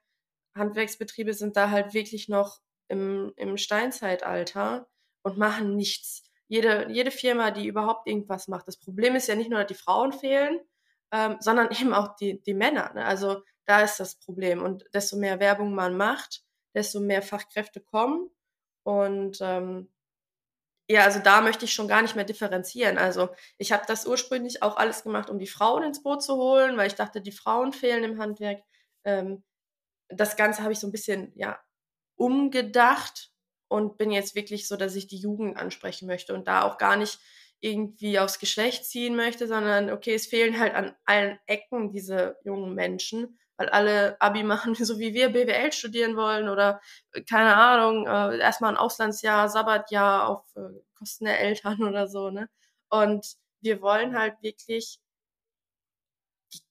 Handwerksbetriebe 0.56 1.34
sind 1.34 1.58
da 1.58 1.70
halt 1.70 1.94
wirklich 1.94 2.30
noch 2.30 2.60
im, 2.88 3.34
im 3.36 3.58
Steinzeitalter 3.58 4.88
und 5.24 5.38
machen 5.38 5.75
nichts. 5.75 6.24
Jede, 6.48 6.88
jede 6.92 7.12
Firma, 7.12 7.52
die 7.52 7.68
überhaupt 7.68 8.08
irgendwas 8.08 8.48
macht. 8.48 8.68
Das 8.68 8.78
Problem 8.78 9.16
ist 9.16 9.28
ja 9.28 9.36
nicht 9.36 9.50
nur, 9.50 9.60
dass 9.60 9.68
die 9.68 9.74
Frauen 9.74 10.14
fehlen, 10.14 10.60
ähm, 11.12 11.38
sondern 11.40 11.70
eben 11.72 11.94
auch 11.94 12.16
die, 12.16 12.42
die 12.44 12.54
Männer. 12.54 12.94
Ne? 12.94 13.06
Also 13.06 13.42
da 13.66 13.82
ist 13.82 14.00
das 14.00 14.20
Problem. 14.20 14.62
Und 14.62 14.86
desto 14.94 15.18
mehr 15.18 15.40
Werbung 15.40 15.74
man 15.74 15.98
macht, 15.98 16.44
desto 16.75 17.00
mehr 17.00 17.22
Fachkräfte 17.22 17.82
kommen. 17.82 18.30
Und 18.84 19.40
ähm, 19.42 19.92
ja, 20.89 21.04
also 21.04 21.20
da 21.20 21.42
möchte 21.42 21.65
ich 21.65 21.74
schon 21.74 21.88
gar 21.88 22.01
nicht 22.01 22.15
mehr 22.15 22.25
differenzieren. 22.25 22.98
Also 22.98 23.30
ich 23.58 23.72
habe 23.72 23.84
das 23.88 24.06
ursprünglich 24.06 24.62
auch 24.62 24.77
alles 24.77 25.04
gemacht, 25.04 25.30
um 25.30 25.39
die 25.39 25.48
Frauen 25.48 25.84
ins 25.84 26.04
Boot 26.04 26.24
zu 26.24 26.36
holen, 26.36 26.77
weil 26.77 26.88
ich 26.88 26.96
dachte, 26.96 27.22
die 27.22 27.32
Frauen 27.32 27.74
fehlen 27.74 28.04
im 28.04 28.20
Handwerk. 28.20 28.62
Ähm, 29.04 29.44
das 30.10 30.36
Ganze 30.38 30.63
habe 30.63 30.74
ich 30.74 30.80
so 30.80 30.88
ein 30.88 30.92
bisschen 30.92 31.32
ja 31.36 31.60
umgedacht 32.18 33.32
und 33.68 33.98
bin 33.98 34.12
jetzt 34.12 34.36
wirklich 34.36 34.68
so, 34.68 34.77
dass 34.77 34.96
ich 34.96 35.08
die 35.08 35.18
Jugend 35.18 35.58
ansprechen 35.58 36.08
möchte 36.08 36.34
und 36.34 36.48
da 36.48 36.63
auch 36.63 36.77
gar 36.77 36.96
nicht 36.98 37.20
irgendwie 37.62 38.20
aufs 38.20 38.39
Geschlecht 38.39 38.86
ziehen 38.86 39.15
möchte, 39.15 39.48
sondern 39.48 39.89
okay, 39.89 40.13
es 40.13 40.27
fehlen 40.27 40.60
halt 40.60 40.75
an 40.75 40.96
allen 41.06 41.39
Ecken 41.48 41.92
diese 41.92 42.38
jungen 42.44 42.75
Menschen 42.75 43.39
weil 43.57 43.69
alle 43.69 44.19
Abi 44.21 44.43
machen, 44.43 44.75
so 44.75 45.00
wie 45.00 45.13
wir 45.13 45.29
BWL 45.29 45.71
studieren 45.71 46.15
wollen 46.15 46.50
oder 46.50 46.81
äh, 47.13 47.21
keine 47.24 47.55
Ahnung, 47.55 48.07
äh, 48.07 48.39
erstmal 48.39 48.71
ein 48.71 48.77
Auslandsjahr, 48.77 49.50
Sabbatjahr 49.50 50.29
auf 50.29 50.43
äh, 50.55 50.62
Kosten 50.97 51.25
der 51.25 51.39
Eltern 51.39 51.83
oder 51.83 52.07
so, 52.07 52.29
ne? 52.29 52.50
Und 52.89 53.35
wir 53.62 53.81
wollen 53.81 54.17
halt 54.17 54.41
wirklich 54.41 55.00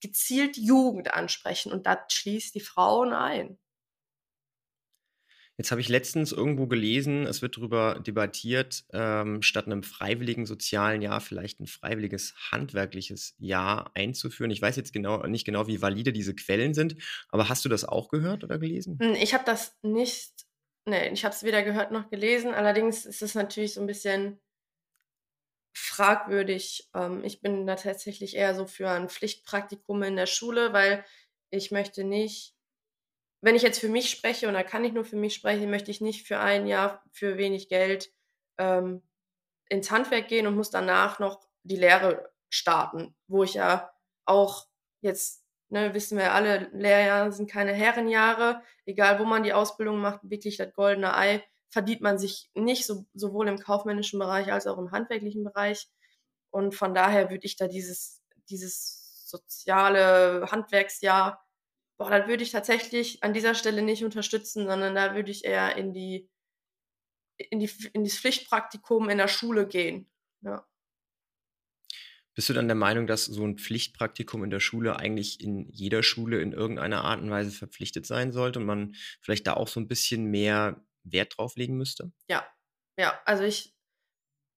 gezielt 0.01 0.57
Jugend 0.57 1.13
ansprechen 1.13 1.73
und 1.73 1.87
das 1.87 1.99
schließt 2.09 2.55
die 2.55 2.61
Frauen 2.61 3.13
ein. 3.13 3.59
Jetzt 5.57 5.71
habe 5.71 5.81
ich 5.81 5.89
letztens 5.89 6.33
irgendwo 6.33 6.67
gelesen, 6.67 7.27
es 7.27 7.41
wird 7.41 7.57
darüber 7.57 8.01
debattiert, 8.01 8.85
ähm, 8.93 9.41
statt 9.41 9.67
einem 9.67 9.85
freiwilligen 9.85 10.47
sozialen 10.47 11.01
Jahr 11.01 11.21
vielleicht 11.21 11.61
ein 11.61 11.69
freiwilliges 11.69 12.35
handwerkliches 12.51 13.37
Jahr 13.39 13.93
einzuführen. 13.95 14.51
Ich 14.51 14.61
weiß 14.61 14.75
jetzt 14.75 14.93
genau 14.93 15.25
nicht 15.27 15.45
genau, 15.45 15.69
wie 15.69 15.81
valide 15.81 16.13
diese 16.13 16.35
Quellen 16.35 16.75
sind, 16.75 16.97
aber 17.29 17.49
hast 17.49 17.65
du 17.65 17.69
das 17.69 17.85
auch 17.85 18.09
gehört 18.09 18.43
oder 18.43 18.59
gelesen? 18.59 18.99
Hm, 19.01 19.15
ich 19.15 19.33
habe 19.33 19.45
das 19.45 19.77
nicht, 19.83 20.33
nee, 20.87 21.11
ich 21.11 21.25
habe 21.25 21.35
es 21.35 21.45
weder 21.45 21.63
gehört 21.63 21.93
noch 21.93 22.11
gelesen. 22.11 22.53
Allerdings 22.53 23.07
ist 23.07 23.23
es 23.23 23.37
natürlich 23.37 23.75
so 23.75 23.81
ein 23.81 23.87
bisschen 23.87 24.41
fragwürdig. 25.73 26.91
Ähm, 26.95 27.23
ich 27.23 27.41
bin 27.41 27.67
da 27.67 27.77
tatsächlich 27.77 28.35
eher 28.35 28.57
so 28.57 28.67
für 28.67 28.91
ein 28.91 29.09
Pflichtpraktikum 29.09 30.03
in 30.03 30.17
der 30.17 30.27
Schule, 30.27 30.73
weil 30.73 31.05
ich 31.51 31.71
möchte 31.71 32.03
nicht 32.03 32.55
wenn 33.45 33.57
ich 33.57 33.63
jetzt 33.63 33.79
für 33.79 33.91
mich 33.91 34.09
spreche, 34.09 34.49
und 34.49 34.55
da 34.55 34.63
kann 34.63 34.85
ich 34.87 34.95
nur 34.95 35.05
für 35.05 35.17
mich 35.17 35.35
sprechen, 35.35 35.71
möchte 35.71 35.91
ich 35.91 36.01
nicht 36.01 36.27
für 36.27 36.39
ein 36.39 36.67
Jahr 36.67 37.03
für 37.13 37.37
wenig 37.37 37.69
Geld 37.69 38.11
ähm, 38.57 39.03
ins 39.69 39.91
Handwerk 39.91 40.29
gehen 40.29 40.47
und 40.47 40.57
muss 40.57 40.71
danach 40.71 41.19
noch 41.19 41.47
die 41.63 41.77
Lehre 41.77 42.33
starten, 42.49 43.15
wo 43.27 43.45
ich 43.45 43.55
ja 43.55 43.93
auch 44.25 44.67
jetzt, 45.03 45.45
ne, 45.69 45.93
wissen 45.93 46.17
wir 46.17 46.33
alle, 46.33 46.71
Lehrjahre 46.73 47.33
sind 47.33 47.51
keine 47.51 47.75
Herrenjahre, 47.75 48.63
egal 48.87 49.19
wo 49.19 49.25
man 49.25 49.43
die 49.43 49.53
Ausbildung 49.53 49.99
macht, 49.99 50.21
wirklich 50.23 50.57
das 50.57 50.73
goldene 50.73 51.15
Ei, 51.15 51.45
verdient 51.69 52.01
man 52.01 52.17
sich 52.17 52.51
nicht, 52.55 52.87
so, 52.87 53.05
sowohl 53.13 53.49
im 53.49 53.59
kaufmännischen 53.59 54.19
Bereich 54.19 54.51
als 54.51 54.67
auch 54.67 54.79
im 54.79 54.91
handwerklichen 54.91 55.45
Bereich. 55.45 55.91
Und 56.51 56.75
von 56.75 56.95
daher 56.95 57.29
würde 57.29 57.45
ich 57.45 57.57
da 57.57 57.69
dieses, 57.69 58.23
dieses 58.49 59.29
soziale 59.29 60.47
Handwerksjahr 60.51 61.45
boah, 61.97 62.11
dann 62.11 62.29
würde 62.29 62.43
ich 62.43 62.51
tatsächlich 62.51 63.23
an 63.23 63.33
dieser 63.33 63.55
Stelle 63.55 63.83
nicht 63.83 64.05
unterstützen, 64.05 64.67
sondern 64.67 64.95
da 64.95 65.15
würde 65.15 65.31
ich 65.31 65.45
eher 65.45 65.77
in 65.77 65.93
die, 65.93 66.29
in 67.37 67.61
die, 67.61 67.71
in 67.93 68.05
das 68.05 68.19
Pflichtpraktikum 68.19 69.09
in 69.09 69.19
der 69.19 69.29
Schule 69.29 69.67
gehen. 69.67 70.11
Ja. 70.43 70.67
Bist 72.35 72.49
du 72.49 72.53
dann 72.53 72.67
der 72.67 72.75
Meinung, 72.75 73.07
dass 73.07 73.27
so 73.27 73.45
ein 73.45 73.59
Pflichtpraktikum 73.59 74.43
in 74.43 74.51
der 74.51 74.59
Schule 74.59 74.97
eigentlich 74.97 75.41
in 75.41 75.69
jeder 75.71 76.03
Schule 76.03 76.41
in 76.41 76.53
irgendeiner 76.53 77.05
Art 77.05 77.21
und 77.21 77.31
Weise 77.31 77.53
verpflichtet 77.53 78.07
sein 78.07 78.33
sollte 78.33 78.59
und 78.59 78.67
man 78.67 78.95
vielleicht 79.21 79.47
da 79.47 79.55
auch 79.55 79.69
so 79.69 79.79
ein 79.79 79.87
bisschen 79.87 80.25
mehr 80.27 80.85
Wert 81.05 81.35
drauf 81.37 81.55
legen 81.57 81.77
müsste? 81.77 82.11
Ja, 82.29 82.45
ja, 82.99 83.21
also 83.25 83.45
ich 83.45 83.75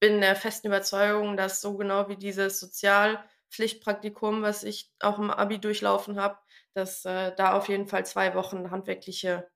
bin 0.00 0.20
der 0.20 0.34
festen 0.34 0.68
Überzeugung, 0.68 1.36
dass 1.36 1.60
so 1.60 1.76
genau 1.76 2.08
wie 2.08 2.16
dieses 2.16 2.58
Sozialpflichtpraktikum, 2.58 4.42
was 4.42 4.64
ich 4.64 4.92
auch 5.00 5.18
im 5.18 5.30
Abi 5.30 5.60
durchlaufen 5.60 6.20
habe, 6.20 6.38
dass 6.74 7.04
äh, 7.04 7.34
da 7.36 7.52
auf 7.52 7.68
jeden 7.68 7.86
Fall 7.86 8.06
zwei 8.06 8.34
Wochen 8.34 8.70
handwerkliche, 8.70 9.50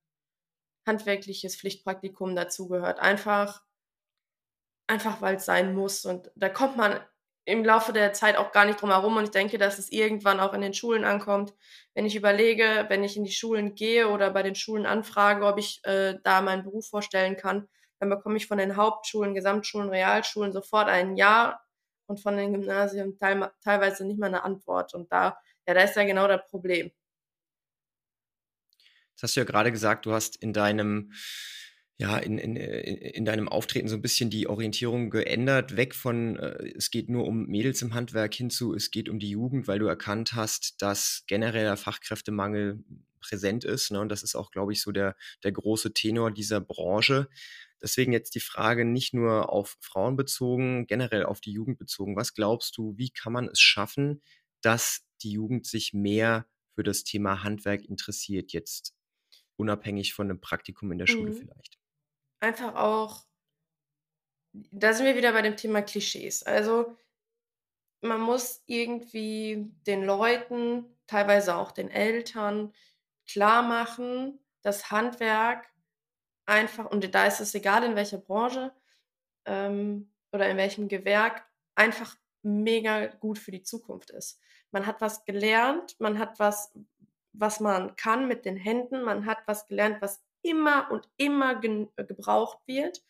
handwerkliches 0.87 1.57
Pflichtpraktikum 1.57 2.35
dazugehört. 2.37 3.01
Einfach, 3.01 3.63
einfach 4.87 5.21
weil 5.21 5.37
es 5.37 5.45
sein 5.45 5.75
muss. 5.75 6.05
Und 6.05 6.31
da 6.35 6.49
kommt 6.49 6.77
man 6.77 7.01
im 7.45 7.65
Laufe 7.65 7.93
der 7.93 8.13
Zeit 8.13 8.37
auch 8.37 8.53
gar 8.53 8.65
nicht 8.65 8.81
drum 8.81 8.91
herum. 8.91 9.17
Und 9.17 9.25
ich 9.25 9.31
denke, 9.31 9.59
dass 9.59 9.79
es 9.79 9.91
irgendwann 9.91 10.41
auch 10.41 10.55
in 10.55 10.61
den 10.61 10.75
Schulen 10.75 11.05
ankommt. 11.05 11.55
Wenn 11.95 12.07
ich 12.07 12.17
überlege, 12.17 12.87
wenn 12.89 13.05
ich 13.05 13.17
in 13.17 13.25
die 13.25 13.33
Schulen 13.33 13.75
gehe 13.75 14.09
oder 14.09 14.31
bei 14.31 14.43
den 14.43 14.55
Schulen 14.55 14.87
anfrage, 14.87 15.45
ob 15.47 15.59
ich 15.59 15.81
äh, 15.85 16.19
da 16.23 16.41
meinen 16.41 16.63
Beruf 16.63 16.89
vorstellen 16.89 17.37
kann, 17.37 17.69
dann 17.99 18.11
bekomme 18.11 18.37
ich 18.37 18.47
von 18.47 18.59
den 18.59 18.77
Hauptschulen, 18.77 19.35
Gesamtschulen, 19.35 19.89
Realschulen 19.89 20.53
sofort 20.53 20.89
ein 20.89 21.17
Ja 21.17 21.61
und 22.07 22.21
von 22.21 22.37
den 22.37 22.53
Gymnasien 22.53 23.17
teil 23.17 23.51
teilweise 23.63 24.05
nicht 24.05 24.19
mal 24.21 24.27
eine 24.27 24.45
Antwort. 24.45 24.95
Und 24.95 25.11
da, 25.13 25.39
ja, 25.67 25.75
da 25.75 25.83
ist 25.83 25.97
ja 25.97 26.05
genau 26.05 26.29
das 26.29 26.47
Problem. 26.49 26.93
Das 29.15 29.25
hast 29.25 29.37
du 29.37 29.41
ja 29.41 29.45
gerade 29.45 29.73
gesagt, 29.73 30.07
du 30.07 30.13
hast 30.13 30.37
in 30.37 30.53
deinem 30.53 31.13
ja, 31.99 32.19
in, 32.19 32.37
in, 32.39 32.57
in 32.57 33.25
deinem 33.25 33.49
Auftreten 33.49 33.87
so 33.87 33.95
ein 33.95 34.03
bisschen 34.03 34.29
die 34.29 34.49
Orientierung 34.49 35.11
geändert, 35.11 35.77
weg 35.77 35.95
von, 35.95 36.37
äh, 36.37 36.73
es 36.77 36.91
geht 36.91 37.09
nur 37.09 37.27
um 37.27 37.47
Mädels 37.47 37.81
im 37.81 37.95
Handwerk 37.95 38.35
hinzu, 38.35 38.75
es 38.75 38.91
geht 38.91 39.09
um 39.09 39.21
die 39.21 39.31
Jugend, 39.31 39.69
weil 39.69 39.79
du 39.79 39.87
erkannt 39.87 40.33
hast, 40.33 40.83
dass 40.83 41.23
genereller 41.29 41.77
Fachkräftemangel 41.77 42.83
präsent 43.21 43.65
ist. 43.65 43.93
Ne? 43.93 44.01
Und 44.01 44.09
das 44.09 44.25
ist 44.25 44.35
auch, 44.35 44.51
glaube 44.51 44.73
ich, 44.73 44.83
so 44.83 44.91
der, 44.91 45.17
der 45.45 45.53
große 45.53 45.93
Tenor 45.95 46.33
dieser 46.33 46.61
Branche. 46.61 47.29
Deswegen 47.81 48.13
jetzt 48.13 48.35
die 48.35 48.41
Frage 48.41 48.85
nicht 48.85 49.15
nur 49.15 49.53
auf 49.53 49.77
Frauen 49.81 50.17
bezogen, 50.17 50.87
generell 50.87 51.25
auf 51.25 51.41
die 51.41 51.53
Jugend 51.53 51.79
bezogen. 51.79 52.17
Was 52.17 52.35
glaubst 52.35 52.77
du, 52.77 52.95
wie 52.97 53.11
kann 53.11 53.33
man 53.33 53.49
es 53.49 53.61
schaffen, 53.61 54.23
dass 54.61 55.03
die 55.23 55.33
Jugend 55.33 55.67
sich 55.67 55.93
mehr 55.93 56.47
für 56.75 56.83
das 56.83 57.05
Thema 57.05 57.45
Handwerk 57.45 57.85
interessiert, 57.85 58.53
jetzt 58.53 58.95
unabhängig 59.57 60.15
von 60.15 60.31
einem 60.31 60.41
Praktikum 60.41 60.93
in 60.93 60.99
der 60.99 61.07
Schule 61.07 61.31
mhm. 61.31 61.35
vielleicht. 61.35 61.79
Einfach 62.41 62.75
auch, 62.75 63.25
da 64.53 64.93
sind 64.93 65.07
wir 65.07 65.17
wieder 65.17 65.33
bei 65.33 65.43
dem 65.43 65.57
Thema 65.57 65.83
Klischees. 65.83 66.43
Also 66.43 66.97
man 68.01 68.21
muss 68.21 68.63
irgendwie 68.67 69.71
den 69.87 70.05
Leuten 70.05 70.85
teilweise 71.07 71.57
auch 71.57 71.73
den 71.73 71.91
Eltern 71.91 72.75
klar 73.27 73.63
machen, 73.63 74.41
dass 74.63 74.91
Handwerk 74.91 75.71
einfach, 76.47 76.87
und 76.87 77.15
da 77.15 77.27
ist 77.27 77.41
es 77.41 77.55
egal 77.55 77.85
in 77.85 77.97
welcher 77.97 78.19
Branche 78.19 78.73
ähm, 79.45 80.13
oder 80.33 80.49
in 80.49 80.57
welchem 80.57 80.89
Gewerk, 80.89 81.47
einfach 81.75 82.17
mega 82.43 83.07
gut 83.07 83.39
für 83.39 83.53
die 83.53 83.63
Zukunft 83.63 84.11
ist. 84.11 84.41
Man 84.73 84.87
hat 84.87 85.01
was 85.01 85.25
gelernt, 85.25 85.99
man 86.01 86.19
hat 86.19 86.39
was, 86.39 86.73
was 87.33 87.61
man 87.61 87.97
kann 87.97 88.29
mit 88.29 88.45
den 88.45 88.57
Händen, 88.57 89.03
man 89.03 89.27
hat 89.27 89.39
was 89.47 89.67
gelernt, 89.67 90.01
was 90.01 90.23
immer 90.43 90.91
und 90.91 91.09
immer 91.17 91.57
ge 91.57 91.87
gebraucht 91.97 92.59
wird. 92.67 93.03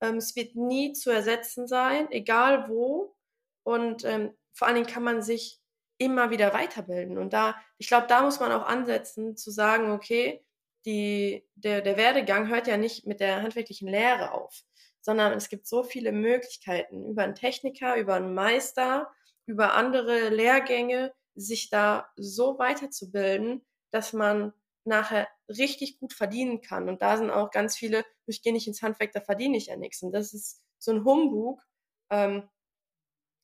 Ähm, 0.00 0.16
es 0.16 0.36
wird 0.36 0.56
nie 0.56 0.92
zu 0.92 1.10
ersetzen 1.10 1.66
sein, 1.66 2.10
egal 2.10 2.68
wo. 2.68 3.14
Und 3.62 4.04
ähm, 4.04 4.34
vor 4.54 4.66
allen 4.66 4.76
Dingen 4.76 4.86
kann 4.88 5.02
man 5.02 5.22
sich 5.22 5.60
immer 5.98 6.30
wieder 6.30 6.52
weiterbilden. 6.54 7.18
Und 7.18 7.32
da, 7.32 7.56
ich 7.76 7.88
glaube, 7.88 8.06
da 8.06 8.22
muss 8.22 8.40
man 8.40 8.52
auch 8.52 8.66
ansetzen, 8.66 9.36
zu 9.36 9.50
sagen, 9.50 9.90
okay, 9.92 10.44
die, 10.86 11.46
der, 11.54 11.82
der 11.82 11.96
Werdegang 11.96 12.48
hört 12.48 12.66
ja 12.66 12.76
nicht 12.76 13.06
mit 13.06 13.20
der 13.20 13.42
handwerklichen 13.42 13.88
Lehre 13.88 14.32
auf, 14.32 14.62
sondern 15.00 15.32
es 15.32 15.48
gibt 15.48 15.66
so 15.66 15.82
viele 15.82 16.12
Möglichkeiten 16.12 17.04
über 17.10 17.24
einen 17.24 17.34
Techniker, 17.34 17.96
über 17.96 18.14
einen 18.14 18.32
Meister, 18.32 19.12
über 19.46 19.74
andere 19.74 20.28
Lehrgänge, 20.28 21.12
sich 21.34 21.68
da 21.68 22.08
so 22.16 22.58
weiterzubilden, 22.58 23.64
dass 23.90 24.12
man 24.12 24.52
nachher 24.84 25.28
richtig 25.48 25.98
gut 25.98 26.12
verdienen 26.12 26.60
kann. 26.60 26.88
Und 26.88 27.02
da 27.02 27.16
sind 27.16 27.30
auch 27.30 27.50
ganz 27.50 27.76
viele, 27.76 28.04
ich 28.26 28.42
gehe 28.42 28.52
nicht 28.52 28.66
ins 28.66 28.82
Handwerk, 28.82 29.12
da 29.12 29.20
verdiene 29.20 29.56
ich 29.56 29.66
ja 29.66 29.76
nichts. 29.76 30.02
Und 30.02 30.12
das 30.12 30.34
ist 30.34 30.62
so 30.78 30.92
ein 30.92 31.04
Humbug, 31.04 31.62
ähm, 32.10 32.48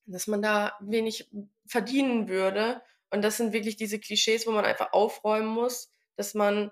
dass 0.07 0.27
man 0.27 0.43
da 0.43 0.77
wenig 0.81 1.31
verdienen 1.67 2.29
würde. 2.29 2.83
Und 3.11 3.23
das 3.23 3.37
sind 3.37 3.53
wirklich 3.53 3.77
diese 3.77 3.99
Klischees, 3.99 4.47
wo 4.47 4.51
man 4.51 4.65
einfach 4.65 4.93
aufräumen 4.93 5.49
muss, 5.49 5.93
dass 6.17 6.35
man 6.35 6.71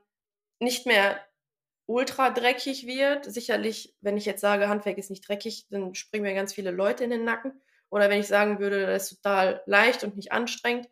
nicht 0.59 0.87
mehr 0.87 1.21
ultra 1.87 2.31
dreckig 2.31 2.87
wird. 2.87 3.25
Sicherlich, 3.25 3.95
wenn 4.01 4.17
ich 4.17 4.25
jetzt 4.25 4.41
sage, 4.41 4.69
Handwerk 4.69 4.99
ist 4.99 5.11
nicht 5.11 5.27
dreckig, 5.27 5.67
dann 5.71 5.95
springen 5.95 6.25
mir 6.25 6.35
ganz 6.35 6.53
viele 6.53 6.71
Leute 6.71 7.05
in 7.05 7.11
den 7.11 7.25
Nacken. 7.25 7.61
Oder 7.91 8.09
wenn 8.09 8.21
ich 8.21 8.27
sagen 8.27 8.59
würde, 8.59 8.87
das 8.87 9.13
ist 9.13 9.23
total 9.23 9.63
leicht 9.67 10.03
und 10.03 10.17
nicht 10.17 10.33
anstrengend, 10.33 10.89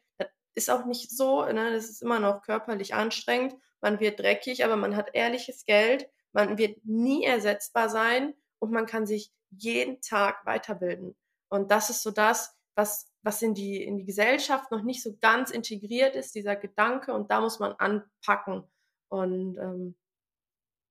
ist 0.54 0.70
auch 0.70 0.84
nicht 0.84 1.10
so. 1.10 1.44
Ne? 1.44 1.72
Das 1.72 1.88
ist 1.88 2.02
immer 2.02 2.20
noch 2.20 2.42
körperlich 2.42 2.94
anstrengend. 2.94 3.54
Man 3.80 4.00
wird 4.00 4.20
dreckig, 4.20 4.64
aber 4.64 4.76
man 4.76 4.96
hat 4.96 5.14
ehrliches 5.14 5.64
Geld. 5.64 6.08
Man 6.32 6.58
wird 6.58 6.84
nie 6.84 7.24
ersetzbar 7.24 7.88
sein 7.88 8.34
und 8.58 8.70
man 8.70 8.86
kann 8.86 9.06
sich 9.06 9.32
jeden 9.50 10.00
Tag 10.00 10.44
weiterbilden. 10.46 11.16
Und 11.48 11.70
das 11.70 11.90
ist 11.90 12.02
so 12.02 12.10
das, 12.10 12.56
was, 12.76 13.10
was 13.22 13.42
in, 13.42 13.54
die, 13.54 13.82
in 13.82 13.96
die 13.96 14.04
Gesellschaft 14.04 14.70
noch 14.70 14.82
nicht 14.82 15.02
so 15.02 15.16
ganz 15.20 15.50
integriert 15.50 16.14
ist, 16.14 16.34
dieser 16.34 16.56
Gedanke. 16.56 17.12
Und 17.12 17.30
da 17.30 17.40
muss 17.40 17.58
man 17.58 17.72
anpacken. 17.72 18.64
Und 19.08 19.58
ähm, 19.58 19.96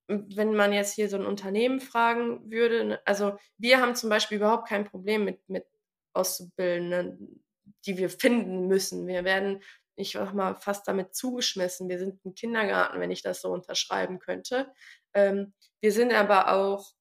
wenn 0.08 0.56
man 0.56 0.74
jetzt 0.74 0.96
hier 0.96 1.08
so 1.08 1.18
ein 1.18 1.26
Unternehmen 1.26 1.80
fragen 1.80 2.52
würde, 2.52 2.84
ne, 2.84 3.02
also 3.06 3.38
wir 3.58 3.80
haben 3.80 3.96
zum 3.96 4.10
Beispiel 4.10 4.38
überhaupt 4.38 4.68
kein 4.68 4.86
Problem 4.86 5.24
mit, 5.24 5.48
mit 5.48 5.66
Auszubildenden, 6.14 7.44
die 7.86 7.98
wir 7.98 8.10
finden 8.10 8.68
müssen. 8.68 9.08
Wir 9.08 9.24
werden, 9.24 9.62
ich 9.96 10.12
sag 10.14 10.34
mal, 10.34 10.56
fast 10.56 10.88
damit 10.88 11.16
zugeschmissen. 11.16 11.90
Wir 11.90 12.00
sind 12.00 12.24
ein 12.26 12.36
Kindergarten, 12.36 13.00
wenn 13.00 13.12
ich 13.12 13.22
das 13.22 13.42
so 13.42 13.52
unterschreiben 13.52 14.20
könnte. 14.20 14.72
Ähm, 15.14 15.54
wir 15.82 15.92
sind 15.92 16.14
aber 16.14 16.54
auch 16.54 16.94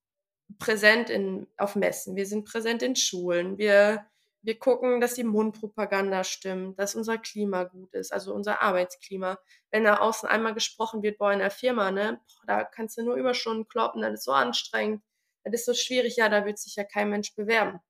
präsent 0.59 1.11
in, 1.11 1.47
auf 1.57 1.77
Messen, 1.77 2.17
wir 2.17 2.27
sind 2.27 2.47
präsent 2.47 2.83
in 2.83 2.97
Schulen, 2.97 3.59
wir, 3.59 4.07
wir 4.43 4.59
gucken, 4.59 5.01
dass 5.01 5.15
die 5.15 5.25
Mundpropaganda 5.25 6.25
stimmt, 6.25 6.79
dass 6.79 6.95
unser 6.95 7.19
Klima 7.19 7.65
gut 7.65 7.93
ist, 7.95 8.13
also 8.13 8.33
unser 8.35 8.63
Arbeitsklima. 8.63 9.39
Wenn 9.71 9.85
da 9.85 9.99
außen 9.99 10.29
einmal 10.29 10.55
gesprochen 10.55 11.03
wird, 11.03 11.19
boah, 11.19 11.33
in 11.33 11.41
der 11.41 11.51
Firma, 11.51 11.91
ne, 11.91 12.21
boah, 12.27 12.47
da 12.47 12.65
kannst 12.65 12.97
du 12.97 13.03
nur 13.03 13.17
Überstunden 13.17 13.69
kloppen, 13.69 14.01
das 14.01 14.15
ist 14.15 14.25
so 14.25 14.33
anstrengend, 14.33 15.03
das 15.45 15.61
ist 15.61 15.67
so 15.67 15.75
schwierig, 15.75 16.17
ja, 16.17 16.29
da 16.29 16.47
wird 16.47 16.59
sich 16.59 16.77
ja 16.77 16.85
kein 16.85 17.11
Mensch 17.11 17.35
bewerben. 17.35 17.81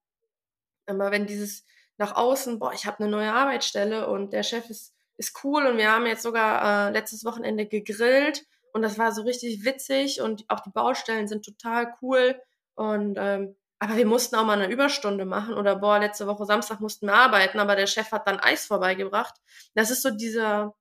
Aber 0.86 1.10
wenn 1.10 1.26
dieses 1.26 1.64
nach 1.98 2.16
außen, 2.16 2.58
boah, 2.58 2.72
ich 2.72 2.86
habe 2.86 3.00
eine 3.00 3.10
neue 3.10 3.32
Arbeitsstelle 3.32 4.08
und 4.08 4.32
der 4.32 4.42
Chef 4.42 4.70
ist, 4.70 4.94
ist 5.16 5.44
cool 5.44 5.66
und 5.66 5.76
wir 5.76 5.92
haben 5.92 6.06
jetzt 6.06 6.22
sogar 6.22 6.88
äh, 6.88 6.92
letztes 6.92 7.24
Wochenende 7.24 7.66
gegrillt 7.66 8.46
und 8.72 8.82
das 8.82 8.98
war 8.98 9.12
so 9.12 9.22
richtig 9.22 9.64
witzig 9.64 10.20
und 10.20 10.44
auch 10.48 10.60
die 10.60 10.70
Baustellen 10.70 11.28
sind 11.28 11.44
total 11.44 11.94
cool 12.02 12.40
und 12.74 13.16
ähm, 13.18 13.56
aber 13.80 13.96
wir 13.96 14.06
mussten 14.06 14.36
auch 14.36 14.44
mal 14.44 14.60
eine 14.60 14.72
Überstunde 14.72 15.24
machen 15.24 15.54
oder 15.54 15.76
boah, 15.76 16.00
letzte 16.00 16.26
Woche 16.26 16.44
Samstag 16.46 16.80
mussten 16.80 17.06
wir 17.06 17.14
arbeiten, 17.14 17.60
aber 17.60 17.76
der 17.76 17.86
Chef 17.86 18.10
hat 18.10 18.26
dann 18.26 18.40
Eis 18.40 18.66
vorbeigebracht. 18.66 19.34
Das 19.74 19.90
ist 19.90 20.02
so 20.02 20.10
dieser, 20.10 20.74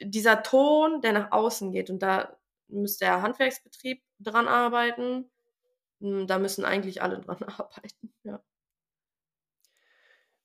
dieser 0.00 0.42
Ton, 0.42 1.00
der 1.00 1.12
nach 1.12 1.32
außen 1.32 1.72
geht. 1.72 1.90
Und 1.90 2.00
da 2.00 2.36
müsste 2.68 3.06
der 3.06 3.22
Handwerksbetrieb 3.22 4.02
dran 4.20 4.48
arbeiten. 4.48 5.30
Hm, 6.00 6.26
da 6.26 6.38
müssen 6.38 6.64
eigentlich 6.64 7.02
alle 7.02 7.20
dran 7.20 7.42
arbeiten, 7.58 8.12
ja. 8.24 8.40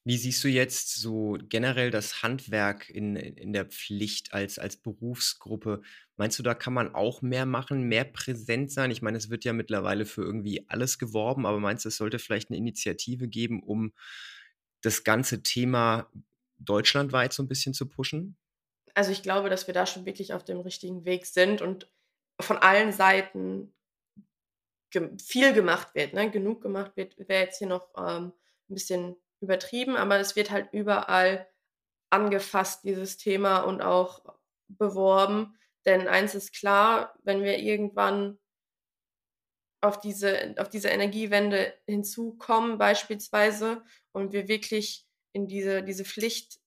Wie 0.09 0.17
siehst 0.17 0.43
du 0.43 0.47
jetzt 0.47 0.95
so 0.95 1.37
generell 1.39 1.91
das 1.91 2.23
Handwerk 2.23 2.89
in, 2.89 3.15
in 3.15 3.53
der 3.53 3.65
Pflicht 3.65 4.33
als, 4.33 4.57
als 4.57 4.75
Berufsgruppe? 4.75 5.83
Meinst 6.17 6.39
du, 6.39 6.41
da 6.41 6.55
kann 6.55 6.73
man 6.73 6.95
auch 6.95 7.21
mehr 7.21 7.45
machen, 7.45 7.83
mehr 7.83 8.05
präsent 8.05 8.71
sein? 8.71 8.89
Ich 8.89 9.03
meine, 9.03 9.19
es 9.19 9.29
wird 9.29 9.45
ja 9.45 9.53
mittlerweile 9.53 10.07
für 10.07 10.23
irgendwie 10.23 10.67
alles 10.67 10.97
geworben, 10.97 11.45
aber 11.45 11.59
meinst 11.59 11.85
du, 11.85 11.89
es 11.89 11.97
sollte 11.97 12.17
vielleicht 12.17 12.49
eine 12.49 12.57
Initiative 12.57 13.27
geben, 13.27 13.61
um 13.61 13.93
das 14.81 15.03
ganze 15.03 15.43
Thema 15.43 16.11
deutschlandweit 16.57 17.31
so 17.31 17.43
ein 17.43 17.47
bisschen 17.47 17.75
zu 17.75 17.87
pushen? 17.87 18.35
Also 18.95 19.11
ich 19.11 19.21
glaube, 19.21 19.51
dass 19.51 19.67
wir 19.67 19.75
da 19.75 19.85
schon 19.85 20.07
wirklich 20.07 20.33
auf 20.33 20.43
dem 20.43 20.61
richtigen 20.61 21.05
Weg 21.05 21.27
sind 21.27 21.61
und 21.61 21.87
von 22.41 22.57
allen 22.57 22.93
Seiten 22.93 23.75
viel 25.21 25.53
gemacht 25.53 25.93
wird, 25.93 26.13
ne? 26.13 26.31
genug 26.31 26.63
gemacht 26.63 26.93
wird, 26.95 27.15
wäre 27.19 27.43
jetzt 27.43 27.59
hier 27.59 27.67
noch 27.67 27.89
ähm, 27.95 28.33
ein 28.69 28.73
bisschen 28.73 29.15
übertrieben, 29.41 29.95
aber 29.95 30.19
es 30.19 30.35
wird 30.35 30.51
halt 30.51 30.69
überall 30.73 31.47
angefasst, 32.09 32.83
dieses 32.83 33.17
Thema 33.17 33.59
und 33.59 33.81
auch 33.81 34.23
beworben. 34.67 35.57
Denn 35.85 36.07
eins 36.07 36.35
ist 36.35 36.53
klar, 36.53 37.15
wenn 37.23 37.43
wir 37.43 37.59
irgendwann 37.59 38.37
auf 39.81 39.99
diese, 39.99 40.55
auf 40.57 40.69
diese 40.69 40.89
Energiewende 40.89 41.73
hinzukommen, 41.87 42.77
beispielsweise, 42.77 43.83
und 44.11 44.33
wir 44.33 44.47
wirklich 44.47 45.05
in 45.31 45.47
diese, 45.47 45.83
diese 45.83 46.03
Pflicht 46.03 46.59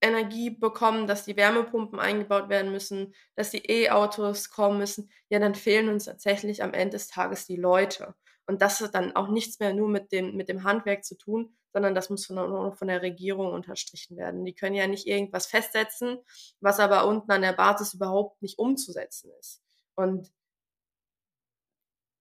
Energie 0.00 0.50
bekommen, 0.50 1.06
dass 1.06 1.24
die 1.24 1.36
Wärmepumpen 1.36 2.00
eingebaut 2.00 2.48
werden 2.48 2.72
müssen, 2.72 3.14
dass 3.36 3.50
die 3.50 3.64
E-Autos 3.70 4.50
kommen 4.50 4.78
müssen, 4.78 5.10
ja, 5.28 5.38
dann 5.38 5.54
fehlen 5.54 5.88
uns 5.88 6.06
tatsächlich 6.06 6.62
am 6.62 6.74
Ende 6.74 6.96
des 6.96 7.06
Tages 7.08 7.46
die 7.46 7.56
Leute. 7.56 8.14
Und 8.46 8.62
das 8.62 8.80
hat 8.80 8.94
dann 8.94 9.14
auch 9.14 9.28
nichts 9.28 9.60
mehr 9.60 9.72
nur 9.72 9.88
mit 9.88 10.10
dem, 10.10 10.36
mit 10.36 10.48
dem 10.48 10.64
Handwerk 10.64 11.04
zu 11.04 11.16
tun, 11.16 11.56
sondern 11.72 11.94
das 11.94 12.10
muss 12.10 12.26
von, 12.26 12.74
von 12.76 12.88
der 12.88 13.02
Regierung 13.02 13.52
unterstrichen 13.52 14.16
werden. 14.16 14.44
Die 14.44 14.54
können 14.54 14.74
ja 14.74 14.86
nicht 14.86 15.06
irgendwas 15.06 15.46
festsetzen, 15.46 16.18
was 16.60 16.80
aber 16.80 17.06
unten 17.06 17.30
an 17.32 17.42
der 17.42 17.52
Basis 17.52 17.94
überhaupt 17.94 18.42
nicht 18.42 18.58
umzusetzen 18.58 19.30
ist. 19.40 19.62
Und 19.94 20.30